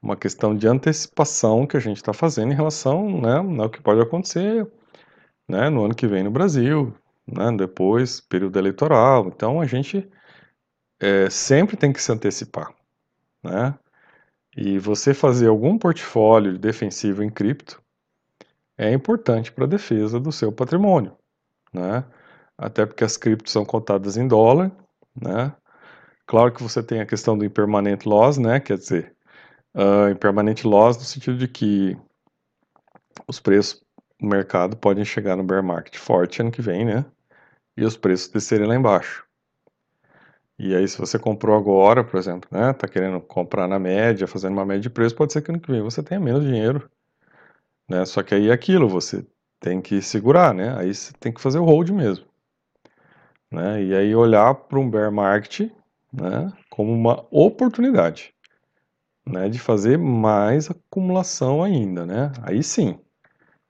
uma 0.04 0.18
questão 0.18 0.54
de 0.54 0.68
antecipação 0.68 1.66
que 1.66 1.78
a 1.78 1.80
gente 1.80 1.98
está 1.98 2.12
fazendo 2.12 2.52
em 2.52 2.56
relação, 2.56 3.22
né, 3.22 3.38
ao 3.64 3.70
que 3.70 3.82
pode 3.82 4.02
acontecer, 4.02 4.70
né, 5.48 5.70
no 5.70 5.86
ano 5.86 5.96
que 5.96 6.06
vem 6.06 6.24
no 6.24 6.32
Brasil, 6.32 6.94
né, 7.26 7.50
depois, 7.56 8.20
período 8.20 8.60
eleitoral. 8.60 9.28
Então, 9.28 9.62
a 9.62 9.66
gente 9.66 10.06
é, 11.00 11.30
sempre 11.30 11.78
tem 11.78 11.94
que 11.94 12.02
se 12.02 12.12
antecipar, 12.12 12.74
né? 13.42 13.74
E 14.56 14.78
você 14.78 15.14
fazer 15.14 15.48
algum 15.48 15.78
portfólio 15.78 16.60
defensivo 16.60 17.24
em 17.24 17.30
cripto 17.30 17.82
é 18.78 18.92
importante 18.92 19.52
para 19.52 19.64
a 19.64 19.68
defesa 19.68 20.20
do 20.20 20.32
seu 20.32 20.52
patrimônio, 20.52 21.16
né? 21.74 22.06
Até 22.58 22.86
porque 22.86 23.04
as 23.04 23.18
criptos 23.18 23.52
são 23.52 23.66
cotadas 23.66 24.18
em 24.18 24.28
dólar, 24.28 24.72
né? 25.20 25.54
Claro 26.28 26.52
que 26.52 26.62
você 26.62 26.84
tem 26.84 27.02
a 27.02 27.06
questão 27.06 27.38
do 27.38 27.46
impermanent 27.46 28.06
loss, 28.06 28.38
né? 28.38 28.60
Quer 28.60 28.78
dizer, 28.78 29.16
uh, 29.76 30.10
impermanent 30.12 30.64
loss 30.64 30.98
no 30.98 31.04
sentido 31.04 31.38
de 31.38 31.48
que 31.48 31.98
os 33.28 33.40
preços 33.40 33.82
do 34.20 34.28
mercado 34.28 34.78
podem 34.78 35.06
chegar 35.06 35.36
no 35.36 35.44
bear 35.44 35.64
market 35.64 35.98
forte 35.98 36.42
ano 36.42 36.52
que 36.52 36.62
vem, 36.62 36.86
né? 36.86 37.06
E 37.78 37.84
os 37.84 37.98
preços 37.98 38.30
descerem 38.30 38.68
lá 38.68 38.76
embaixo. 38.76 39.26
E 40.60 40.76
aí, 40.76 40.88
se 40.88 40.98
você 40.98 41.18
comprou 41.18 41.58
agora, 41.58 42.04
por 42.04 42.18
exemplo, 42.18 42.50
né? 42.52 42.74
Tá 42.74 42.88
querendo 42.88 43.20
comprar 43.22 43.68
na 43.68 43.80
média, 43.80 44.28
fazendo 44.28 44.54
uma 44.54 44.66
média 44.66 44.82
de 44.82 44.90
preço, 44.90 45.16
pode 45.16 45.34
ser 45.34 45.42
que 45.42 45.52
ano 45.52 45.60
que 45.60 45.72
vem 45.72 45.82
você 45.82 46.04
tenha 46.04 46.20
menos 46.20 46.44
dinheiro 46.44 46.90
né? 47.90 48.06
Só 48.06 48.24
que 48.24 48.34
aí 48.34 48.50
é 48.50 48.54
aquilo, 48.54 48.88
você 48.88 49.26
tem 49.60 49.82
que 49.82 50.02
segurar, 50.02 50.54
né? 50.54 50.76
Aí 50.78 50.94
você 50.94 51.14
tem 51.20 51.32
que 51.32 51.42
fazer 51.42 51.60
o 51.60 51.66
hold 51.66 51.90
mesmo. 51.92 52.26
Né? 53.52 53.84
E 53.84 53.96
aí 53.96 54.16
olhar 54.16 54.54
para 54.56 54.80
um 54.80 54.90
bear 54.90 55.12
market 55.12 55.72
né, 56.12 56.52
como 56.72 56.92
uma 56.92 57.26
oportunidade 57.30 58.33
né, 59.26 59.50
de 59.50 59.60
fazer 59.60 59.98
mais 59.98 60.70
acumulação 60.70 61.64
ainda. 61.64 62.06
Né? 62.06 62.32
Aí 62.42 62.64
sim, 62.64 63.00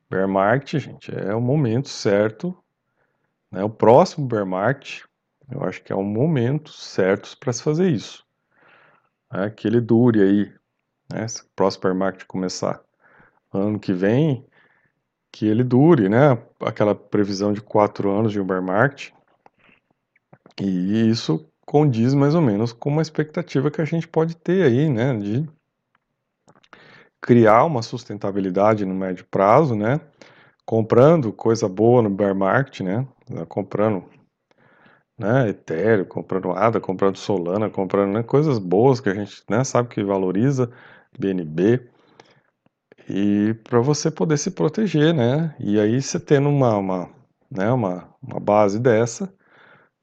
bear 0.10 0.28
market, 0.28 0.80
gente, 0.80 1.12
é 1.16 1.34
o 1.36 1.42
momento 1.42 1.90
certo. 1.90 2.56
Né? 3.52 3.64
O 3.64 3.70
próximo 3.70 4.28
bear 4.28 4.46
market, 4.46 5.04
eu 5.50 5.64
acho 5.64 5.84
que 5.84 5.92
é 5.92 5.96
o 5.96 6.04
momento 6.04 6.72
certo 6.72 7.38
para 7.40 7.54
se 7.54 7.62
fazer 7.62 7.90
isso. 7.90 8.26
Né? 9.32 9.50
Que 9.50 9.68
ele 9.68 9.82
dure 9.82 10.22
aí, 10.22 10.54
né? 11.12 11.28
se 11.28 11.42
o 11.42 11.46
próximo 11.56 11.84
bear 11.84 11.96
market 11.96 12.26
começar 12.26 12.82
ano 13.52 13.80
que 13.80 13.94
vem, 13.94 14.46
que 15.32 15.48
ele 15.48 15.64
dure, 15.64 16.10
né? 16.10 16.38
Aquela 16.60 16.94
previsão 16.94 17.54
de 17.54 17.62
quatro 17.62 18.12
anos 18.12 18.32
de 18.32 18.40
um 18.40 18.46
bear 18.46 18.62
market. 18.62 19.12
E 20.62 21.10
isso 21.10 21.48
condiz 21.74 22.14
mais 22.14 22.36
ou 22.36 22.42
menos 22.42 22.72
com 22.72 22.88
uma 22.88 23.02
expectativa 23.02 23.72
que 23.72 23.82
a 23.82 23.86
gente 23.86 24.08
pode 24.08 24.36
ter 24.38 24.64
aí, 24.64 24.88
né? 24.88 25.18
De 25.18 25.50
criar 27.20 27.66
uma 27.66 27.82
sustentabilidade 27.82 28.86
no 28.86 28.94
médio 28.94 29.26
prazo, 29.26 29.76
né? 29.76 30.00
Comprando 30.68 31.34
coisa 31.34 31.68
boa 31.68 32.04
no 32.04 32.12
bear 32.12 32.36
market, 32.36 32.82
né? 32.82 33.08
Comprando 33.50 34.06
né, 35.18 35.50
Ethereum, 35.50 36.06
comprando 36.06 36.52
ADA, 36.52 36.80
comprando 36.80 37.18
Solana, 37.18 37.72
comprando 37.72 38.14
né, 38.14 38.22
coisas 38.22 38.60
boas 38.60 39.00
que 39.00 39.10
a 39.10 39.16
gente 39.16 39.44
né, 39.50 39.64
sabe 39.64 39.90
que 39.90 40.04
valoriza, 40.04 40.72
BNB, 41.18 41.90
e 43.10 43.56
para 43.64 43.80
você 43.80 44.12
poder 44.12 44.38
se 44.38 44.52
proteger, 44.52 45.14
né? 45.14 45.56
E 45.60 45.80
aí 45.80 46.02
você 46.02 46.20
tendo 46.20 46.50
uma, 46.50 46.78
uma, 46.78 47.10
né, 47.50 47.72
uma, 47.72 48.10
uma 48.22 48.40
base 48.40 48.80
dessa, 48.80 49.34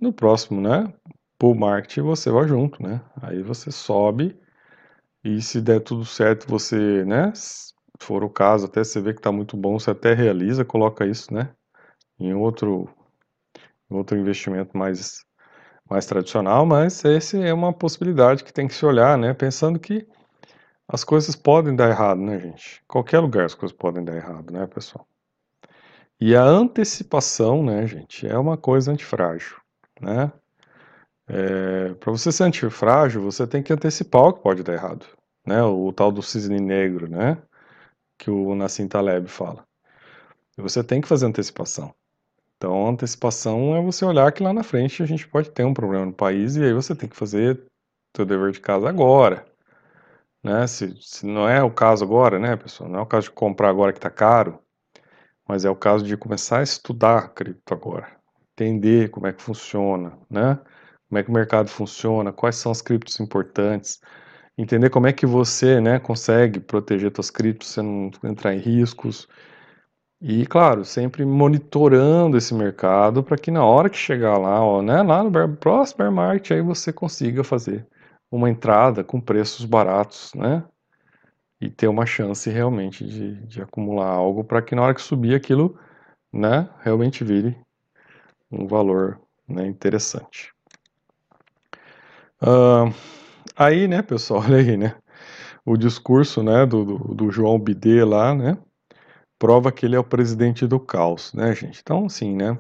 no 0.01 0.13
próximo, 0.13 0.61
né, 0.61 0.93
bull 1.41 1.55
market 1.55 1.99
você 2.05 2.31
vai 2.31 2.47
junto, 2.47 2.83
né? 2.83 3.01
Aí 3.23 3.43
você 3.43 3.73
sobe 3.73 4.39
e 5.25 5.41
se 5.41 5.61
der 5.61 5.81
tudo 5.81 6.05
certo, 6.05 6.47
você, 6.49 7.05
né, 7.05 7.33
se 7.35 7.73
for 7.99 8.23
o 8.23 8.31
caso, 8.31 8.67
até 8.67 8.85
você 8.85 9.01
vê 9.01 9.13
que 9.13 9.21
está 9.21 9.33
muito 9.33 9.57
bom, 9.57 9.79
você 9.79 9.91
até 9.91 10.15
realiza, 10.15 10.65
coloca 10.65 11.07
isso, 11.07 11.33
né, 11.33 11.51
em 12.19 12.35
outro, 12.35 12.89
em 13.91 13.97
outro 13.97 14.19
investimento 14.19 14.77
mais, 14.77 15.25
mais 15.89 16.07
tradicional, 16.07 16.67
mas 16.67 17.05
esse 17.05 17.43
é 17.43 17.53
uma 17.53 17.73
possibilidade 17.73 18.45
que 18.45 18.53
tem 18.53 18.69
que 18.69 18.75
se 18.75 18.85
olhar, 18.87 19.19
né, 19.19 19.35
pensando 19.35 19.79
que 19.79 20.07
as 20.89 21.05
coisas 21.05 21.37
podem 21.37 21.77
dar 21.77 21.89
errado, 21.91 22.21
né, 22.21 22.39
gente? 22.39 22.83
Qualquer 22.89 23.21
lugar 23.21 23.45
as 23.47 23.55
coisas 23.55 23.77
podem 23.77 24.05
dar 24.05 24.17
errado, 24.17 24.53
né, 24.53 24.67
pessoal? 24.67 25.07
E 26.21 26.35
a 26.35 26.43
antecipação, 26.43 27.63
né, 27.63 27.87
gente, 27.87 28.27
é 28.27 28.37
uma 28.39 28.57
coisa 28.57 28.93
antifrágil, 28.93 29.57
né? 30.01 30.33
É, 31.33 31.95
para 31.95 32.11
você 32.11 32.33
ser 32.33 32.43
antifrágil, 32.43 33.23
você 33.23 33.47
tem 33.47 33.63
que 33.63 33.73
antecipar 33.73 34.23
o 34.23 34.33
que 34.33 34.43
pode 34.43 34.65
dar 34.65 34.73
errado, 34.73 35.07
né? 35.47 35.63
O, 35.63 35.87
o 35.87 35.93
tal 35.93 36.11
do 36.11 36.21
cisne 36.23 36.61
negro, 36.61 37.09
né? 37.09 37.41
Que 38.19 38.31
o 38.31 38.53
Nassim 38.57 38.89
Taleb 38.89 39.29
fala. 39.29 39.65
E 40.59 40.61
você 40.61 40.83
tem 40.83 41.01
que 41.01 41.07
fazer 41.07 41.27
antecipação. 41.27 41.95
Então, 42.57 42.89
antecipação 42.89 43.77
é 43.77 43.81
você 43.81 44.05
olhar 44.05 44.33
que 44.33 44.43
lá 44.43 44.53
na 44.53 44.65
frente 44.65 45.05
a 45.05 45.07
gente 45.07 45.27
pode 45.29 45.51
ter 45.51 45.65
um 45.65 45.73
problema 45.73 46.05
no 46.05 46.13
país 46.13 46.57
e 46.57 46.65
aí 46.65 46.73
você 46.73 46.97
tem 46.97 47.09
que 47.09 47.17
fazer 47.17 47.63
seu 48.17 48.27
dever 48.27 48.51
de 48.51 48.61
casa 48.61 48.89
agora, 48.89 49.47
né? 50.43 50.67
Se, 50.67 50.97
se 51.01 51.25
não 51.25 51.49
é 51.49 51.63
o 51.63 51.71
caso 51.71 52.05
agora, 52.05 52.41
né, 52.41 52.57
pessoal? 52.57 52.91
Não 52.91 52.99
é 52.99 53.03
o 53.03 53.07
caso 53.07 53.29
de 53.29 53.35
comprar 53.35 53.69
agora 53.71 53.93
que 53.93 53.99
está 53.99 54.11
caro, 54.11 54.59
mas 55.47 55.65
é 55.65 55.71
o 55.71 55.77
caso 55.77 56.05
de 56.05 56.17
começar 56.17 56.59
a 56.59 56.65
estudar 56.65 57.33
cripto 57.35 57.73
agora, 57.73 58.09
entender 58.53 59.11
como 59.11 59.29
é 59.29 59.33
que 59.33 59.41
funciona, 59.41 60.19
né? 60.29 60.59
Como 61.11 61.19
é 61.19 61.25
que 61.25 61.29
o 61.31 61.35
mercado 61.35 61.69
funciona, 61.69 62.33
quais 62.33 62.55
são 62.55 62.71
as 62.71 62.81
criptos 62.81 63.19
importantes, 63.19 64.01
entender 64.57 64.91
como 64.91 65.09
é 65.09 65.13
que 65.13 65.27
você, 65.27 65.81
né, 65.81 65.99
consegue 65.99 66.61
proteger 66.61 67.11
suas 67.13 67.31
criptos, 67.31 67.77
não 67.77 68.13
entrar 68.23 68.55
em 68.55 68.61
riscos. 68.61 69.27
E, 70.21 70.47
claro, 70.47 70.85
sempre 70.85 71.25
monitorando 71.25 72.37
esse 72.37 72.55
mercado 72.55 73.25
para 73.25 73.37
que 73.37 73.51
na 73.51 73.65
hora 73.65 73.91
que 73.91 73.97
chegar 73.97 74.39
lá, 74.39 74.63
ó, 74.65 74.81
né, 74.83 75.03
lá 75.03 75.25
no 75.25 75.57
próximo 75.57 75.99
bear 75.99 76.13
market, 76.13 76.53
aí 76.53 76.63
você 76.63 76.93
consiga 76.93 77.43
fazer 77.43 77.85
uma 78.31 78.49
entrada 78.49 79.03
com 79.03 79.21
preços 79.21 79.65
baratos, 79.65 80.33
né? 80.35 80.65
E 81.61 81.69
ter 81.69 81.89
uma 81.89 82.07
chance 82.07 82.49
realmente 82.49 83.05
de, 83.05 83.35
de 83.47 83.61
acumular 83.61 84.09
algo 84.09 84.45
para 84.45 84.63
que 84.63 84.77
na 84.77 84.83
hora 84.83 84.95
que 84.95 85.03
subir 85.03 85.35
aquilo, 85.35 85.77
né, 86.33 86.71
realmente 86.83 87.25
vire 87.25 87.59
um 88.51 88.69
valor 88.69 89.21
né, 89.49 89.67
interessante. 89.67 90.55
Uh, 92.43 92.95
aí, 93.55 93.87
né, 93.87 94.03
pessoal, 94.03 94.43
olha 94.45 94.59
aí, 94.59 94.77
né? 94.77 94.97
O 95.65 95.77
discurso, 95.77 96.43
né, 96.43 96.65
do, 96.67 96.85
do, 96.85 96.99
do 97.15 97.31
João 97.31 97.59
Bidê 97.59 98.05
lá, 98.05 98.35
né? 98.35 98.59
Prova 99.39 99.73
que 99.73 99.87
ele 99.87 99.97
é 99.97 99.99
o 99.99 100.05
presidente 100.05 100.67
do 100.67 100.81
caos, 100.81 101.33
né, 101.35 101.55
gente? 101.55 101.81
Então, 101.83 102.07
assim, 102.07 102.35
né? 102.35 102.59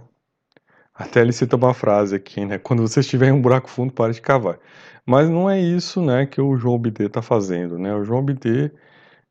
Até 0.94 1.20
ele 1.22 1.32
cita 1.32 1.56
uma 1.56 1.74
frase 1.74 2.14
aqui, 2.14 2.44
né? 2.44 2.58
Quando 2.60 2.82
você 2.86 3.00
estiver 3.00 3.28
em 3.28 3.32
um 3.32 3.42
buraco 3.42 3.70
fundo, 3.70 3.92
pare 3.92 4.12
de 4.12 4.20
cavar. 4.20 4.58
Mas 5.06 5.28
não 5.30 5.48
é 5.50 5.60
isso, 5.60 6.02
né, 6.02 6.26
que 6.26 6.40
o 6.40 6.56
João 6.56 6.78
Bidê 6.78 7.06
está 7.06 7.22
fazendo, 7.22 7.78
né? 7.78 7.94
O 7.94 8.04
João 8.04 8.24
Bidê, 8.24 8.70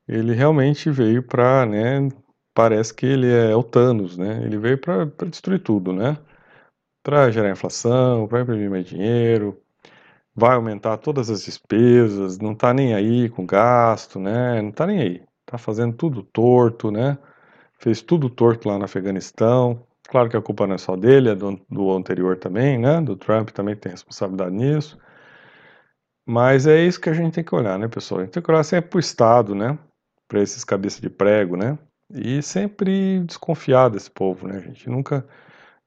ele 0.07 0.33
realmente 0.33 0.89
veio 0.91 1.23
para, 1.23 1.65
né, 1.65 2.09
parece 2.53 2.93
que 2.93 3.05
ele 3.05 3.27
é 3.31 3.55
o 3.55 3.63
Thanos, 3.63 4.17
né? 4.17 4.41
Ele 4.43 4.57
veio 4.57 4.77
para 4.79 5.05
destruir 5.29 5.61
tudo, 5.61 5.93
né? 5.93 6.17
Para 7.03 7.31
gerar 7.31 7.51
inflação, 7.51 8.27
para 8.27 8.41
imprimir 8.41 8.69
mais 8.69 8.85
dinheiro, 8.85 9.61
vai 10.39 10.55
aumentar 10.55 10.97
todas 10.97 11.29
as 11.29 11.43
despesas, 11.43 12.39
não 12.39 12.53
está 12.53 12.73
nem 12.73 12.93
aí 12.95 13.29
com 13.29 13.45
gasto, 13.45 14.19
né? 14.19 14.61
Não 14.61 14.69
está 14.69 14.87
nem 14.87 15.01
aí. 15.01 15.23
Está 15.45 15.57
fazendo 15.57 15.95
tudo 15.95 16.23
torto, 16.23 16.91
né? 16.91 17.17
Fez 17.79 18.01
tudo 18.01 18.29
torto 18.29 18.69
lá 18.69 18.77
no 18.79 18.85
Afeganistão. 18.85 19.85
Claro 20.09 20.29
que 20.29 20.37
a 20.37 20.41
culpa 20.41 20.65
não 20.67 20.75
é 20.75 20.77
só 20.77 20.95
dele, 20.95 21.29
é 21.29 21.35
do, 21.35 21.59
do 21.69 21.91
anterior 21.91 22.37
também, 22.37 22.77
né? 22.79 23.01
Do 23.01 23.15
Trump 23.15 23.49
também 23.51 23.75
tem 23.75 23.91
responsabilidade 23.91 24.55
nisso. 24.55 24.97
Mas 26.25 26.67
é 26.67 26.83
isso 26.85 27.01
que 27.01 27.09
a 27.09 27.13
gente 27.13 27.33
tem 27.33 27.43
que 27.43 27.55
olhar, 27.55 27.77
né, 27.79 27.87
pessoal? 27.87 28.21
A 28.21 28.23
gente 28.23 28.33
tem 28.33 28.43
que 28.43 28.51
olhar 28.51 28.63
sempre 28.63 28.89
para 28.91 28.97
o 28.97 28.99
Estado, 28.99 29.55
né? 29.55 29.77
Para 30.27 30.41
esses 30.41 30.63
cabeças 30.63 31.01
de 31.01 31.09
prego, 31.09 31.57
né? 31.57 31.77
E 32.13 32.41
sempre 32.41 33.19
desconfiar 33.25 33.89
desse 33.89 34.09
povo, 34.11 34.47
né, 34.47 34.61
gente? 34.61 34.89
Nunca, 34.89 35.27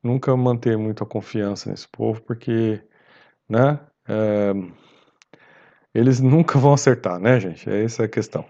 nunca 0.02 0.36
manter 0.36 0.76
muita 0.78 1.06
confiança 1.06 1.70
nesse 1.70 1.88
povo, 1.88 2.22
porque, 2.22 2.82
né? 3.48 3.78
É, 4.08 4.52
eles 5.94 6.20
nunca 6.20 6.58
vão 6.58 6.72
acertar, 6.72 7.18
né, 7.18 7.38
gente? 7.38 7.68
É 7.68 7.84
essa 7.84 8.04
a 8.04 8.08
questão. 8.08 8.44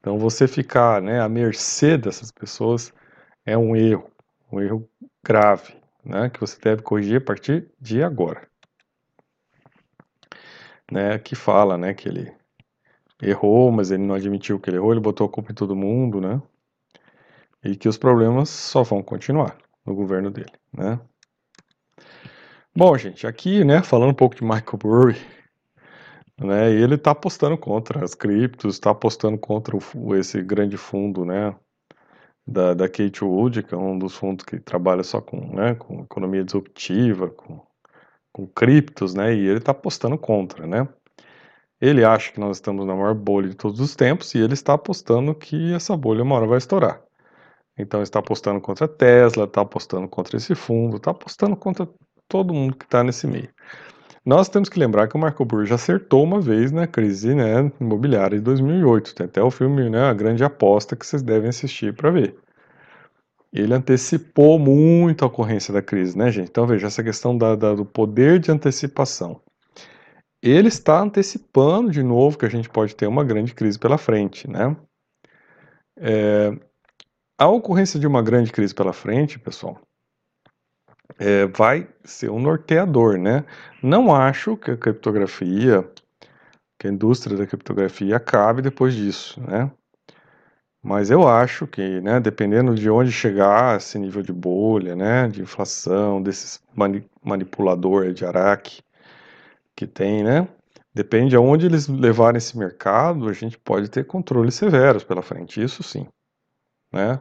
Então, 0.00 0.18
você 0.18 0.48
ficar 0.48 1.00
né, 1.00 1.20
à 1.20 1.28
mercê 1.28 1.96
dessas 1.96 2.32
pessoas 2.32 2.92
é 3.46 3.56
um 3.56 3.76
erro, 3.76 4.10
um 4.50 4.60
erro 4.60 4.88
grave, 5.24 5.76
né, 6.04 6.28
que 6.30 6.40
você 6.40 6.58
deve 6.60 6.82
corrigir 6.82 7.18
a 7.18 7.24
partir 7.24 7.70
de 7.80 8.02
agora. 8.02 8.48
Né, 10.90 11.18
que 11.18 11.34
fala 11.34 11.78
né, 11.78 11.94
que 11.94 12.08
ele 12.08 12.32
errou, 13.22 13.70
mas 13.70 13.90
ele 13.90 14.02
não 14.02 14.14
admitiu 14.14 14.58
que 14.58 14.68
ele 14.68 14.76
errou, 14.78 14.92
ele 14.92 15.00
botou 15.00 15.26
a 15.26 15.30
culpa 15.30 15.52
em 15.52 15.54
todo 15.54 15.76
mundo, 15.76 16.20
né? 16.20 16.42
E 17.64 17.76
que 17.76 17.88
os 17.88 17.96
problemas 17.96 18.48
só 18.48 18.82
vão 18.82 19.02
continuar 19.02 19.56
no 19.86 19.94
governo 19.94 20.30
dele, 20.30 20.52
né? 20.72 20.98
Bom, 22.74 22.96
gente, 22.96 23.26
aqui, 23.26 23.64
né, 23.64 23.82
falando 23.82 24.10
um 24.10 24.14
pouco 24.14 24.34
de 24.34 24.42
Michael 24.42 24.78
Burry, 24.78 25.16
né? 26.40 26.70
Ele 26.72 26.94
está 26.94 27.10
apostando 27.12 27.56
contra 27.58 28.02
as 28.04 28.14
criptos, 28.14 28.74
está 28.74 28.90
apostando 28.90 29.38
contra 29.38 29.76
o, 29.76 30.16
esse 30.16 30.42
grande 30.42 30.76
fundo, 30.78 31.24
né? 31.24 31.54
Da, 32.46 32.74
da 32.74 32.88
Kate 32.88 33.24
Wood, 33.24 33.62
que 33.62 33.74
é 33.74 33.78
um 33.78 33.98
dos 33.98 34.16
fundos 34.16 34.44
que 34.44 34.58
trabalha 34.58 35.02
só 35.02 35.20
com, 35.20 35.54
né, 35.54 35.74
com 35.76 36.02
economia 36.02 36.44
disruptiva, 36.44 37.30
com, 37.30 37.60
com 38.32 38.46
criptos, 38.48 39.14
né? 39.14 39.34
E 39.34 39.46
ele 39.46 39.58
está 39.58 39.72
apostando 39.72 40.18
contra, 40.18 40.66
né? 40.66 40.88
Ele 41.80 42.04
acha 42.04 42.32
que 42.32 42.40
nós 42.40 42.56
estamos 42.56 42.86
na 42.86 42.94
maior 42.96 43.14
bolha 43.14 43.50
de 43.50 43.56
todos 43.56 43.80
os 43.80 43.94
tempos 43.94 44.34
e 44.34 44.38
ele 44.38 44.54
está 44.54 44.74
apostando 44.74 45.34
que 45.34 45.74
essa 45.74 45.96
bolha 45.96 46.22
uma 46.22 46.36
hora 46.36 46.46
vai 46.46 46.58
estourar. 46.58 47.02
Então 47.78 48.02
está 48.02 48.20
apostando 48.20 48.60
contra 48.62 48.86
a 48.86 48.88
Tesla, 48.88 49.44
está 49.44 49.60
apostando 49.62 50.08
contra 50.08 50.36
esse 50.38 50.54
fundo, 50.54 50.96
está 50.96 51.10
apostando 51.10 51.56
contra 51.56 51.88
todo 52.32 52.54
mundo 52.54 52.74
que 52.74 52.86
está 52.86 53.04
nesse 53.04 53.26
meio. 53.26 53.50
Nós 54.24 54.48
temos 54.48 54.70
que 54.70 54.78
lembrar 54.78 55.06
que 55.06 55.16
o 55.16 55.18
Marco 55.18 55.44
Burj 55.44 55.70
acertou 55.74 56.24
uma 56.24 56.40
vez 56.40 56.72
na 56.72 56.86
crise 56.86 57.34
né, 57.34 57.70
imobiliária 57.78 58.38
de 58.38 58.44
2008. 58.44 59.14
Tem 59.14 59.26
até 59.26 59.42
o 59.42 59.50
filme 59.50 59.90
né, 59.90 60.04
A 60.04 60.14
Grande 60.14 60.42
Aposta 60.42 60.96
que 60.96 61.04
vocês 61.04 61.22
devem 61.22 61.50
assistir 61.50 61.94
para 61.94 62.10
ver. 62.10 62.34
Ele 63.52 63.74
antecipou 63.74 64.58
muito 64.58 65.22
a 65.24 65.26
ocorrência 65.26 65.74
da 65.74 65.82
crise, 65.82 66.16
né, 66.16 66.30
gente? 66.30 66.48
Então 66.48 66.66
veja 66.66 66.86
essa 66.86 67.02
questão 67.02 67.36
da, 67.36 67.54
da, 67.54 67.74
do 67.74 67.84
poder 67.84 68.38
de 68.38 68.50
antecipação. 68.50 69.38
Ele 70.40 70.68
está 70.68 71.00
antecipando 71.00 71.90
de 71.90 72.02
novo 72.02 72.38
que 72.38 72.46
a 72.46 72.50
gente 72.50 72.70
pode 72.70 72.96
ter 72.96 73.06
uma 73.06 73.24
grande 73.24 73.52
crise 73.52 73.78
pela 73.78 73.98
frente, 73.98 74.48
né? 74.48 74.74
É, 75.98 76.50
a 77.36 77.46
ocorrência 77.46 78.00
de 78.00 78.06
uma 78.06 78.22
grande 78.22 78.50
crise 78.50 78.74
pela 78.74 78.94
frente, 78.94 79.38
pessoal, 79.38 79.78
é, 81.18 81.46
vai 81.46 81.88
ser 82.04 82.30
um 82.30 82.40
norteador, 82.40 83.18
né? 83.18 83.44
Não 83.82 84.14
acho 84.14 84.56
que 84.56 84.70
a 84.70 84.76
criptografia, 84.76 85.88
que 86.78 86.86
a 86.88 86.90
indústria 86.90 87.36
da 87.36 87.46
criptografia 87.46 88.16
acabe 88.16 88.62
depois 88.62 88.94
disso, 88.94 89.40
né? 89.40 89.70
Mas 90.82 91.10
eu 91.10 91.28
acho 91.28 91.66
que, 91.66 92.00
né, 92.00 92.18
dependendo 92.18 92.74
de 92.74 92.90
onde 92.90 93.12
chegar 93.12 93.76
esse 93.76 93.96
nível 93.98 94.20
de 94.20 94.32
bolha, 94.32 94.96
né, 94.96 95.28
de 95.28 95.40
inflação, 95.40 96.20
desses 96.20 96.60
mani 96.74 97.08
manipulador 97.22 98.12
de 98.12 98.24
Araque 98.24 98.82
que 99.76 99.86
tem, 99.86 100.24
né, 100.24 100.48
depende 100.94 101.30
de 101.30 101.36
onde 101.36 101.66
eles 101.66 101.88
levarem 101.88 102.38
esse 102.38 102.58
mercado, 102.58 103.28
a 103.28 103.32
gente 103.32 103.58
pode 103.58 103.88
ter 103.90 104.04
controles 104.06 104.54
severos 104.56 105.04
pela 105.04 105.22
frente, 105.22 105.62
isso 105.62 105.82
sim, 105.84 106.06
né? 106.92 107.20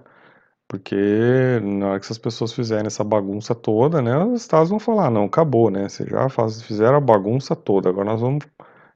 Porque 0.72 1.60
na 1.62 1.88
hora 1.90 2.00
que 2.00 2.05
essas 2.05 2.18
pessoas 2.18 2.53
fizerem 2.53 2.88
essa 2.88 3.03
bagunça 3.03 3.53
toda, 3.53 4.01
né, 4.01 4.18
os 4.24 4.44
estados 4.44 4.70
vão 4.70 4.79
falar, 4.79 5.12
não, 5.12 5.25
acabou, 5.25 5.70
né, 5.70 5.90
vocês 5.90 6.07
já 6.07 6.29
faz, 6.29 6.62
fizeram 6.62 6.96
a 6.96 7.01
bagunça 7.01 7.53
toda, 7.57 7.90
agora 7.90 8.05
nós 8.05 8.22
vamos 8.22 8.46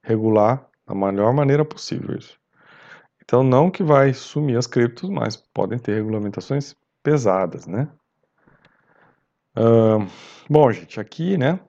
regular 0.01 0.65
da 0.87 0.95
melhor 0.95 1.33
maneira 1.33 1.65
possível 1.65 2.17
isso. 2.17 2.39
Então, 3.21 3.43
não 3.43 3.69
que 3.69 3.83
vai 3.83 4.13
sumir 4.13 4.57
as 4.57 4.67
criptos, 4.67 5.09
mas 5.09 5.35
podem 5.35 5.77
ter 5.77 5.95
regulamentações 5.95 6.73
pesadas, 7.03 7.67
né. 7.67 7.89
Uh, 9.57 10.07
bom, 10.49 10.71
gente, 10.71 10.97
aqui, 10.97 11.37
né, 11.37 11.59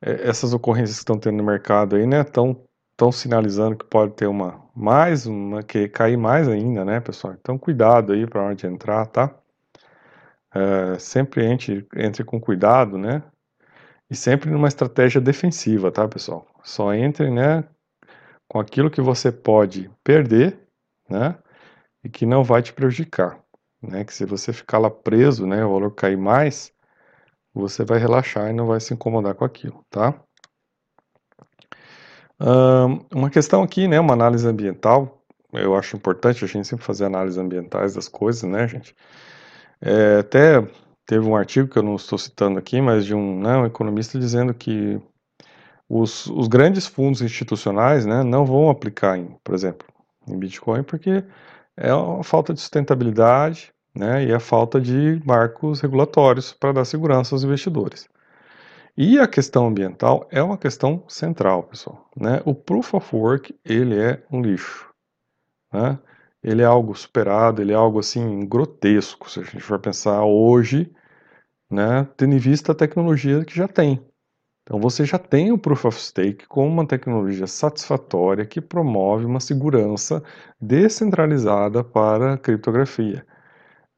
é, 0.00 0.26
essas 0.26 0.54
ocorrências 0.54 0.96
que 0.96 1.02
estão 1.02 1.18
tendo 1.18 1.36
no 1.36 1.44
mercado 1.44 1.96
aí, 1.96 2.06
né, 2.06 2.22
estão 2.22 2.64
estão 3.02 3.10
sinalizando 3.10 3.76
que 3.76 3.84
pode 3.84 4.12
ter 4.14 4.28
uma 4.28 4.62
mais 4.74 5.26
uma 5.26 5.62
que 5.62 5.88
cair 5.88 6.16
mais 6.16 6.48
ainda, 6.48 6.84
né, 6.84 7.00
pessoal? 7.00 7.34
Então 7.34 7.58
cuidado 7.58 8.12
aí 8.12 8.26
para 8.26 8.44
onde 8.44 8.64
entrar, 8.66 9.06
tá? 9.06 9.34
É, 10.54 10.98
sempre 10.98 11.44
entre, 11.44 11.86
entre 11.96 12.22
com 12.22 12.40
cuidado, 12.40 12.96
né? 12.96 13.22
E 14.08 14.14
sempre 14.14 14.50
numa 14.50 14.68
estratégia 14.68 15.20
defensiva, 15.20 15.90
tá, 15.90 16.06
pessoal? 16.06 16.46
Só 16.62 16.94
entre, 16.94 17.30
né, 17.30 17.64
com 18.48 18.60
aquilo 18.60 18.90
que 18.90 19.00
você 19.00 19.32
pode 19.32 19.90
perder, 20.04 20.60
né? 21.08 21.36
E 22.04 22.08
que 22.08 22.26
não 22.26 22.44
vai 22.44 22.62
te 22.62 22.72
prejudicar, 22.72 23.40
né? 23.82 24.04
Que 24.04 24.14
se 24.14 24.24
você 24.24 24.52
ficar 24.52 24.78
lá 24.78 24.90
preso, 24.90 25.46
né, 25.46 25.64
o 25.64 25.72
valor 25.72 25.94
cair 25.94 26.18
mais, 26.18 26.72
você 27.54 27.84
vai 27.84 27.98
relaxar 27.98 28.50
e 28.50 28.52
não 28.52 28.66
vai 28.66 28.80
se 28.80 28.94
incomodar 28.94 29.34
com 29.34 29.44
aquilo, 29.44 29.84
tá? 29.90 30.14
Uma 33.14 33.30
questão 33.30 33.62
aqui, 33.62 33.86
né, 33.86 34.00
uma 34.00 34.14
análise 34.14 34.46
ambiental, 34.46 35.22
eu 35.52 35.76
acho 35.76 35.96
importante 35.96 36.44
a 36.44 36.48
gente 36.48 36.66
sempre 36.66 36.84
fazer 36.84 37.04
análises 37.04 37.38
ambientais 37.38 37.94
das 37.94 38.08
coisas, 38.08 38.42
né, 38.44 38.66
gente? 38.66 38.94
É, 39.80 40.18
até 40.20 40.66
teve 41.06 41.26
um 41.26 41.36
artigo 41.36 41.68
que 41.68 41.78
eu 41.78 41.82
não 41.82 41.96
estou 41.96 42.18
citando 42.18 42.58
aqui, 42.58 42.80
mas 42.80 43.04
de 43.04 43.14
um, 43.14 43.40
né, 43.40 43.56
um 43.58 43.66
economista 43.66 44.18
dizendo 44.18 44.54
que 44.54 45.00
os, 45.88 46.26
os, 46.28 46.48
grandes 46.48 46.86
fundos 46.86 47.20
institucionais, 47.20 48.06
né, 48.06 48.22
não 48.22 48.46
vão 48.46 48.70
aplicar 48.70 49.18
em, 49.18 49.36
por 49.44 49.54
exemplo, 49.54 49.86
em 50.26 50.38
Bitcoin, 50.38 50.82
porque 50.82 51.24
é 51.76 51.92
uma 51.92 52.24
falta 52.24 52.54
de 52.54 52.60
sustentabilidade, 52.60 53.72
né, 53.94 54.24
e 54.24 54.32
a 54.32 54.40
falta 54.40 54.80
de 54.80 55.20
marcos 55.24 55.80
regulatórios 55.80 56.52
para 56.52 56.72
dar 56.72 56.84
segurança 56.84 57.34
aos 57.34 57.44
investidores. 57.44 58.08
E 58.96 59.18
a 59.18 59.26
questão 59.26 59.66
ambiental 59.66 60.28
é 60.30 60.42
uma 60.42 60.58
questão 60.58 61.04
central, 61.08 61.62
pessoal. 61.62 62.10
Né? 62.14 62.42
O 62.44 62.54
Proof 62.54 62.92
of 62.94 63.16
Work, 63.16 63.58
ele 63.64 63.98
é 63.98 64.22
um 64.30 64.42
lixo. 64.42 64.92
Né? 65.72 65.98
Ele 66.42 66.60
é 66.60 66.66
algo 66.66 66.94
superado, 66.94 67.62
ele 67.62 67.72
é 67.72 67.74
algo 67.74 68.00
assim 68.00 68.46
grotesco, 68.46 69.30
se 69.30 69.40
a 69.40 69.42
gente 69.44 69.60
for 69.60 69.78
pensar 69.78 70.24
hoje, 70.24 70.92
né, 71.70 72.06
tendo 72.16 72.34
em 72.34 72.38
vista 72.38 72.72
a 72.72 72.74
tecnologia 72.74 73.44
que 73.44 73.56
já 73.56 73.66
tem. 73.66 74.04
Então 74.62 74.78
você 74.78 75.04
já 75.04 75.18
tem 75.18 75.52
o 75.52 75.58
Proof 75.58 75.86
of 75.86 76.00
Stake 76.00 76.46
como 76.46 76.68
uma 76.68 76.86
tecnologia 76.86 77.46
satisfatória 77.46 78.44
que 78.44 78.60
promove 78.60 79.24
uma 79.24 79.40
segurança 79.40 80.22
descentralizada 80.60 81.82
para 81.82 82.34
a 82.34 82.38
criptografia. 82.38 83.26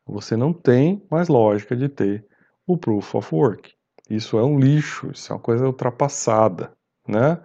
Você 0.06 0.36
não 0.36 0.52
tem 0.52 1.02
mais 1.10 1.28
lógica 1.28 1.74
de 1.74 1.88
ter 1.88 2.26
o 2.66 2.78
Proof 2.78 3.14
of 3.14 3.34
Work. 3.34 3.73
Isso 4.08 4.38
é 4.38 4.44
um 4.44 4.58
lixo, 4.58 5.10
isso 5.10 5.32
é 5.32 5.36
uma 5.36 5.40
coisa 5.42 5.66
ultrapassada, 5.66 6.72
né? 7.08 7.40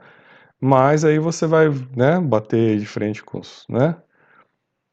Mas 0.62 1.06
aí 1.06 1.20
você 1.20 1.48
vai, 1.48 1.70
né, 1.96 2.20
bater 2.20 2.80
de 2.80 2.86
frente 2.86 3.24
com 3.24 3.40
os, 3.40 3.66
né, 3.70 3.96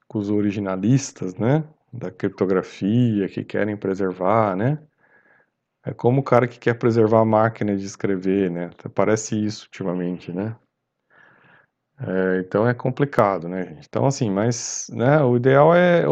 com 0.09 0.19
os 0.19 0.31
originalistas, 0.31 1.35
né, 1.37 1.65
da 1.93 2.11
criptografia 2.11 3.29
que 3.29 3.45
querem 3.45 3.77
preservar, 3.77 4.57
né? 4.57 4.79
É 5.85 5.93
como 5.95 6.21
o 6.21 6.25
cara 6.25 6.49
que 6.49 6.59
quer 6.59 6.75
preservar 6.75 7.21
a 7.21 7.25
máquina 7.25 7.77
de 7.77 7.85
escrever, 7.85 8.51
né? 8.51 8.71
Parece 8.95 9.37
isso 9.45 9.67
ultimamente, 9.67 10.33
né? 10.33 10.57
É, 11.99 12.41
então 12.41 12.69
é 12.69 12.75
complicado, 12.75 13.49
né, 13.49 13.67
gente? 13.67 13.87
Então, 13.89 14.07
assim, 14.07 14.31
mas 14.31 14.89
né, 14.93 15.21
o 15.23 15.37
ideal 15.37 15.75
é, 15.75 16.05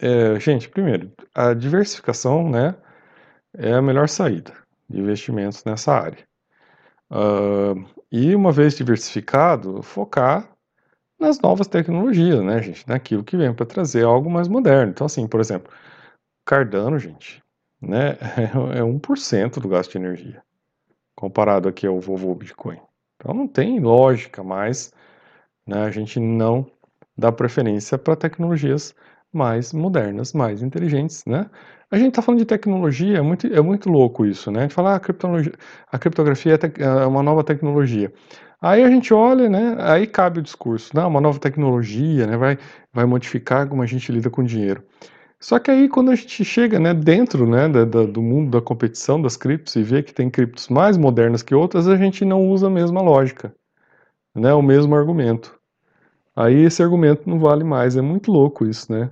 é, 0.00 0.38
Gente, 0.40 0.68
primeiro, 0.68 1.12
a 1.34 1.54
diversificação, 1.54 2.48
né, 2.48 2.76
é 3.54 3.74
a 3.74 3.82
melhor 3.82 4.08
saída 4.08 4.63
de 4.88 5.00
investimentos 5.00 5.64
nessa 5.64 5.92
área. 5.92 6.26
Uh, 7.10 7.84
e 8.10 8.34
uma 8.34 8.52
vez 8.52 8.76
diversificado, 8.76 9.82
focar 9.82 10.48
nas 11.18 11.40
novas 11.40 11.66
tecnologias, 11.66 12.42
né, 12.42 12.62
gente? 12.62 12.88
Naquilo 12.88 13.24
que 13.24 13.36
vem 13.36 13.52
para 13.52 13.66
trazer 13.66 14.04
algo 14.04 14.30
mais 14.30 14.48
moderno. 14.48 14.90
Então, 14.90 15.06
assim, 15.06 15.26
por 15.26 15.40
exemplo, 15.40 15.72
Cardano, 16.44 16.98
gente, 16.98 17.42
né, 17.80 18.18
é 18.74 18.82
1% 18.82 19.60
do 19.60 19.68
gasto 19.68 19.92
de 19.92 19.98
energia, 19.98 20.42
comparado 21.14 21.68
aqui 21.68 21.86
ao 21.86 22.00
vovô 22.00 22.34
Bitcoin. 22.34 22.80
Então, 23.16 23.34
não 23.34 23.48
tem 23.48 23.80
lógica 23.80 24.42
mais 24.42 24.92
né, 25.66 25.84
a 25.84 25.90
gente 25.90 26.20
não 26.20 26.66
dar 27.16 27.32
preferência 27.32 27.96
para 27.96 28.16
tecnologias 28.16 28.94
mais 29.34 29.72
modernas, 29.72 30.32
mais 30.32 30.62
inteligentes, 30.62 31.24
né? 31.26 31.46
A 31.90 31.96
gente 31.96 32.08
está 32.08 32.22
falando 32.22 32.40
de 32.40 32.46
tecnologia, 32.46 33.18
é 33.18 33.20
muito, 33.20 33.46
é 33.46 33.60
muito 33.60 33.88
louco 33.90 34.24
isso, 34.24 34.50
né? 34.50 34.60
A 34.60 34.62
gente 34.62 34.74
fala, 34.74 34.96
ah, 34.96 35.00
a, 35.00 35.96
a 35.96 35.98
criptografia 35.98 36.54
é, 36.54 36.82
é, 36.82 37.06
uma 37.06 37.22
nova 37.22 37.44
tecnologia. 37.44 38.12
Aí 38.60 38.82
a 38.82 38.88
gente 38.90 39.12
olha, 39.12 39.48
né? 39.48 39.76
Aí 39.78 40.06
cabe 40.06 40.40
o 40.40 40.42
discurso, 40.42 40.96
né? 40.96 41.04
Uma 41.04 41.20
nova 41.20 41.38
tecnologia, 41.38 42.26
né? 42.26 42.36
Vai, 42.36 42.58
vai 42.92 43.04
modificar 43.04 43.68
como 43.68 43.82
a 43.82 43.86
gente 43.86 44.10
lida 44.10 44.30
com 44.30 44.42
dinheiro. 44.42 44.82
Só 45.40 45.58
que 45.58 45.70
aí 45.70 45.88
quando 45.88 46.10
a 46.10 46.14
gente 46.14 46.42
chega, 46.44 46.80
né, 46.80 46.94
dentro, 46.94 47.46
né, 47.46 47.68
da, 47.68 47.84
da, 47.84 48.04
do 48.04 48.22
mundo 48.22 48.50
da 48.50 48.62
competição 48.62 49.20
das 49.20 49.36
criptos 49.36 49.76
e 49.76 49.82
vê 49.82 50.02
que 50.02 50.14
tem 50.14 50.30
criptos 50.30 50.68
mais 50.70 50.96
modernas 50.96 51.42
que 51.42 51.54
outras, 51.54 51.86
a 51.86 51.96
gente 51.96 52.24
não 52.24 52.48
usa 52.48 52.68
a 52.68 52.70
mesma 52.70 53.02
lógica, 53.02 53.54
né? 54.34 54.54
O 54.54 54.62
mesmo 54.62 54.94
argumento. 54.94 55.54
Aí 56.34 56.62
esse 56.64 56.82
argumento 56.82 57.28
não 57.28 57.38
vale 57.38 57.62
mais, 57.62 57.96
é 57.96 58.00
muito 58.00 58.32
louco 58.32 58.64
isso, 58.66 58.90
né? 58.92 59.10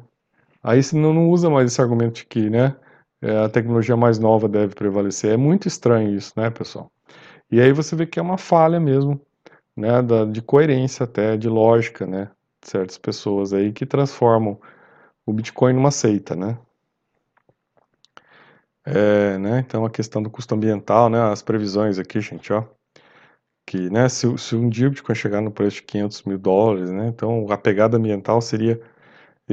Aí 0.62 0.82
você 0.82 0.96
não, 0.96 1.12
não 1.12 1.30
usa 1.30 1.50
mais 1.50 1.70
esse 1.72 1.80
argumento 1.80 2.16
de 2.16 2.26
que, 2.26 2.50
né, 2.50 2.76
é, 3.20 3.44
a 3.44 3.48
tecnologia 3.48 3.96
mais 3.96 4.18
nova 4.18 4.48
deve 4.48 4.74
prevalecer. 4.74 5.32
É 5.32 5.36
muito 5.36 5.68
estranho 5.68 6.14
isso, 6.14 6.32
né, 6.36 6.50
pessoal? 6.50 6.90
E 7.50 7.60
aí 7.60 7.72
você 7.72 7.96
vê 7.96 8.06
que 8.06 8.18
é 8.18 8.22
uma 8.22 8.38
falha 8.38 8.80
mesmo, 8.80 9.20
né, 9.76 10.02
da, 10.02 10.24
de 10.24 10.42
coerência 10.42 11.04
até, 11.04 11.36
de 11.36 11.48
lógica, 11.48 12.06
né, 12.06 12.30
de 12.62 12.70
certas 12.70 12.98
pessoas 12.98 13.52
aí 13.52 13.72
que 13.72 13.86
transformam 13.86 14.58
o 15.26 15.32
Bitcoin 15.32 15.74
numa 15.74 15.90
seita, 15.90 16.34
né? 16.36 16.58
É, 18.84 19.38
né, 19.38 19.60
então 19.60 19.84
a 19.84 19.90
questão 19.90 20.22
do 20.22 20.30
custo 20.30 20.54
ambiental, 20.54 21.08
né, 21.08 21.20
as 21.30 21.40
previsões 21.42 21.98
aqui, 21.98 22.20
gente, 22.20 22.52
ó, 22.52 22.64
que, 23.66 23.88
né, 23.90 24.08
se, 24.08 24.26
se 24.38 24.56
um 24.56 24.68
dia 24.68 24.88
o 24.88 24.90
Bitcoin 24.90 25.14
chegar 25.14 25.40
no 25.40 25.52
preço 25.52 25.76
de 25.76 25.82
500 25.84 26.22
mil 26.24 26.38
dólares, 26.38 26.90
né, 26.90 27.08
então 27.08 27.46
a 27.50 27.56
pegada 27.56 27.96
ambiental 27.96 28.40
seria, 28.40 28.80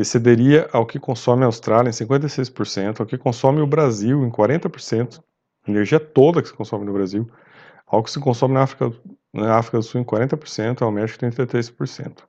excederia 0.02 0.70
ao 0.72 0.86
que 0.86 1.00
consome 1.00 1.44
a 1.44 1.48
Austrália 1.48 1.90
em 1.90 1.94
56%, 1.94 3.00
ao 3.00 3.06
que 3.06 3.18
consome 3.18 3.62
o 3.62 3.68
Brasil 3.68 4.24
em 4.24 4.30
40%, 4.30 5.22
a 5.68 5.72
energia 5.72 6.00
toda 6.00 6.42
que 6.42 6.48
se 6.48 6.54
consome 6.54 6.86
no 6.86 6.94
Brasil, 6.94 7.30
ao 7.86 8.04
que 8.04 8.12
se 8.12 8.20
consome 8.20 8.54
na 8.54 8.64
África, 8.64 8.92
na 9.34 9.56
África 9.56 9.78
do 9.78 9.84
Sul 9.84 10.02
em 10.02 10.04
40%, 10.04 10.82
ao 10.82 10.92
México 10.92 11.26
em 11.26 11.30
33%. 11.30 12.24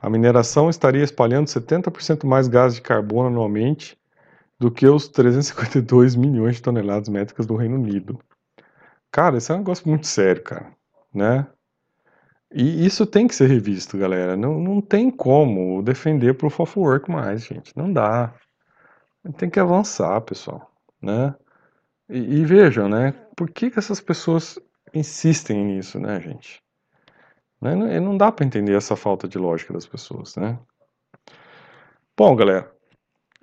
A 0.00 0.10
mineração 0.10 0.68
estaria 0.68 1.02
espalhando 1.02 1.46
70% 1.46 2.26
mais 2.26 2.46
gás 2.46 2.74
de 2.74 2.82
carbono 2.82 3.28
anualmente 3.28 3.98
do 4.58 4.70
que 4.70 4.86
os 4.86 5.08
352 5.08 6.14
milhões 6.14 6.56
de 6.56 6.62
toneladas 6.62 7.08
métricas 7.08 7.46
do 7.46 7.56
Reino 7.56 7.76
Unido. 7.76 8.18
Cara, 9.10 9.38
isso 9.38 9.52
é 9.52 9.54
um 9.54 9.58
negócio 9.58 9.88
muito 9.88 10.06
sério, 10.06 10.42
cara, 10.42 10.72
né? 11.12 11.46
E 12.56 12.86
isso 12.86 13.04
tem 13.04 13.26
que 13.26 13.34
ser 13.34 13.48
revisto, 13.48 13.98
galera. 13.98 14.36
Não, 14.36 14.60
não 14.60 14.80
tem 14.80 15.10
como 15.10 15.82
defender 15.82 16.34
Proof 16.34 16.60
of 16.60 16.78
Work 16.78 17.10
mais, 17.10 17.44
gente. 17.44 17.76
Não 17.76 17.92
dá. 17.92 18.32
Tem 19.36 19.50
que 19.50 19.58
avançar, 19.58 20.20
pessoal, 20.20 20.70
né? 21.02 21.34
E, 22.08 22.18
e 22.18 22.44
vejam, 22.44 22.88
né? 22.88 23.12
Por 23.34 23.50
que, 23.50 23.72
que 23.72 23.78
essas 23.80 24.00
pessoas 24.00 24.56
insistem 24.94 25.64
nisso, 25.64 25.98
né, 25.98 26.20
gente? 26.20 26.62
Né? 27.60 27.74
Não, 27.74 27.88
não 28.00 28.16
dá 28.16 28.30
para 28.30 28.46
entender 28.46 28.76
essa 28.76 28.94
falta 28.94 29.26
de 29.26 29.36
lógica 29.36 29.72
das 29.72 29.86
pessoas, 29.86 30.36
né? 30.36 30.56
Bom, 32.16 32.36
galera, 32.36 32.70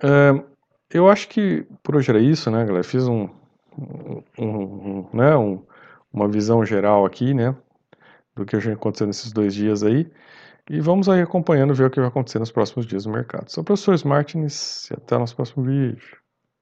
é, 0.02 0.42
eu 0.88 1.10
acho 1.10 1.28
que 1.28 1.66
por 1.82 1.96
hoje 1.96 2.10
era 2.10 2.20
isso, 2.20 2.50
né, 2.50 2.64
galera? 2.64 2.84
Fiz 2.84 3.06
um, 3.06 3.28
um, 3.76 4.22
um, 4.38 5.08
né, 5.12 5.36
um, 5.36 5.62
uma 6.10 6.28
visão 6.28 6.64
geral 6.64 7.04
aqui, 7.04 7.34
né, 7.34 7.54
do 8.34 8.44
que 8.44 8.56
aconteceu 8.56 9.06
nesses 9.06 9.32
dois 9.32 9.54
dias 9.54 9.82
aí. 9.82 10.10
E 10.70 10.80
vamos 10.80 11.08
aí 11.08 11.20
acompanhando, 11.20 11.74
ver 11.74 11.86
o 11.86 11.90
que 11.90 12.00
vai 12.00 12.08
acontecer 12.08 12.38
nos 12.38 12.52
próximos 12.52 12.86
dias 12.86 13.04
no 13.04 13.12
mercado. 13.12 13.50
Sou 13.50 13.62
o 13.62 13.64
professor 13.64 13.96
Martins 14.06 14.90
e 14.90 14.94
até 14.94 15.16
o 15.16 15.18
nosso 15.18 15.34
próximo 15.34 15.64
vídeo. 15.64 16.21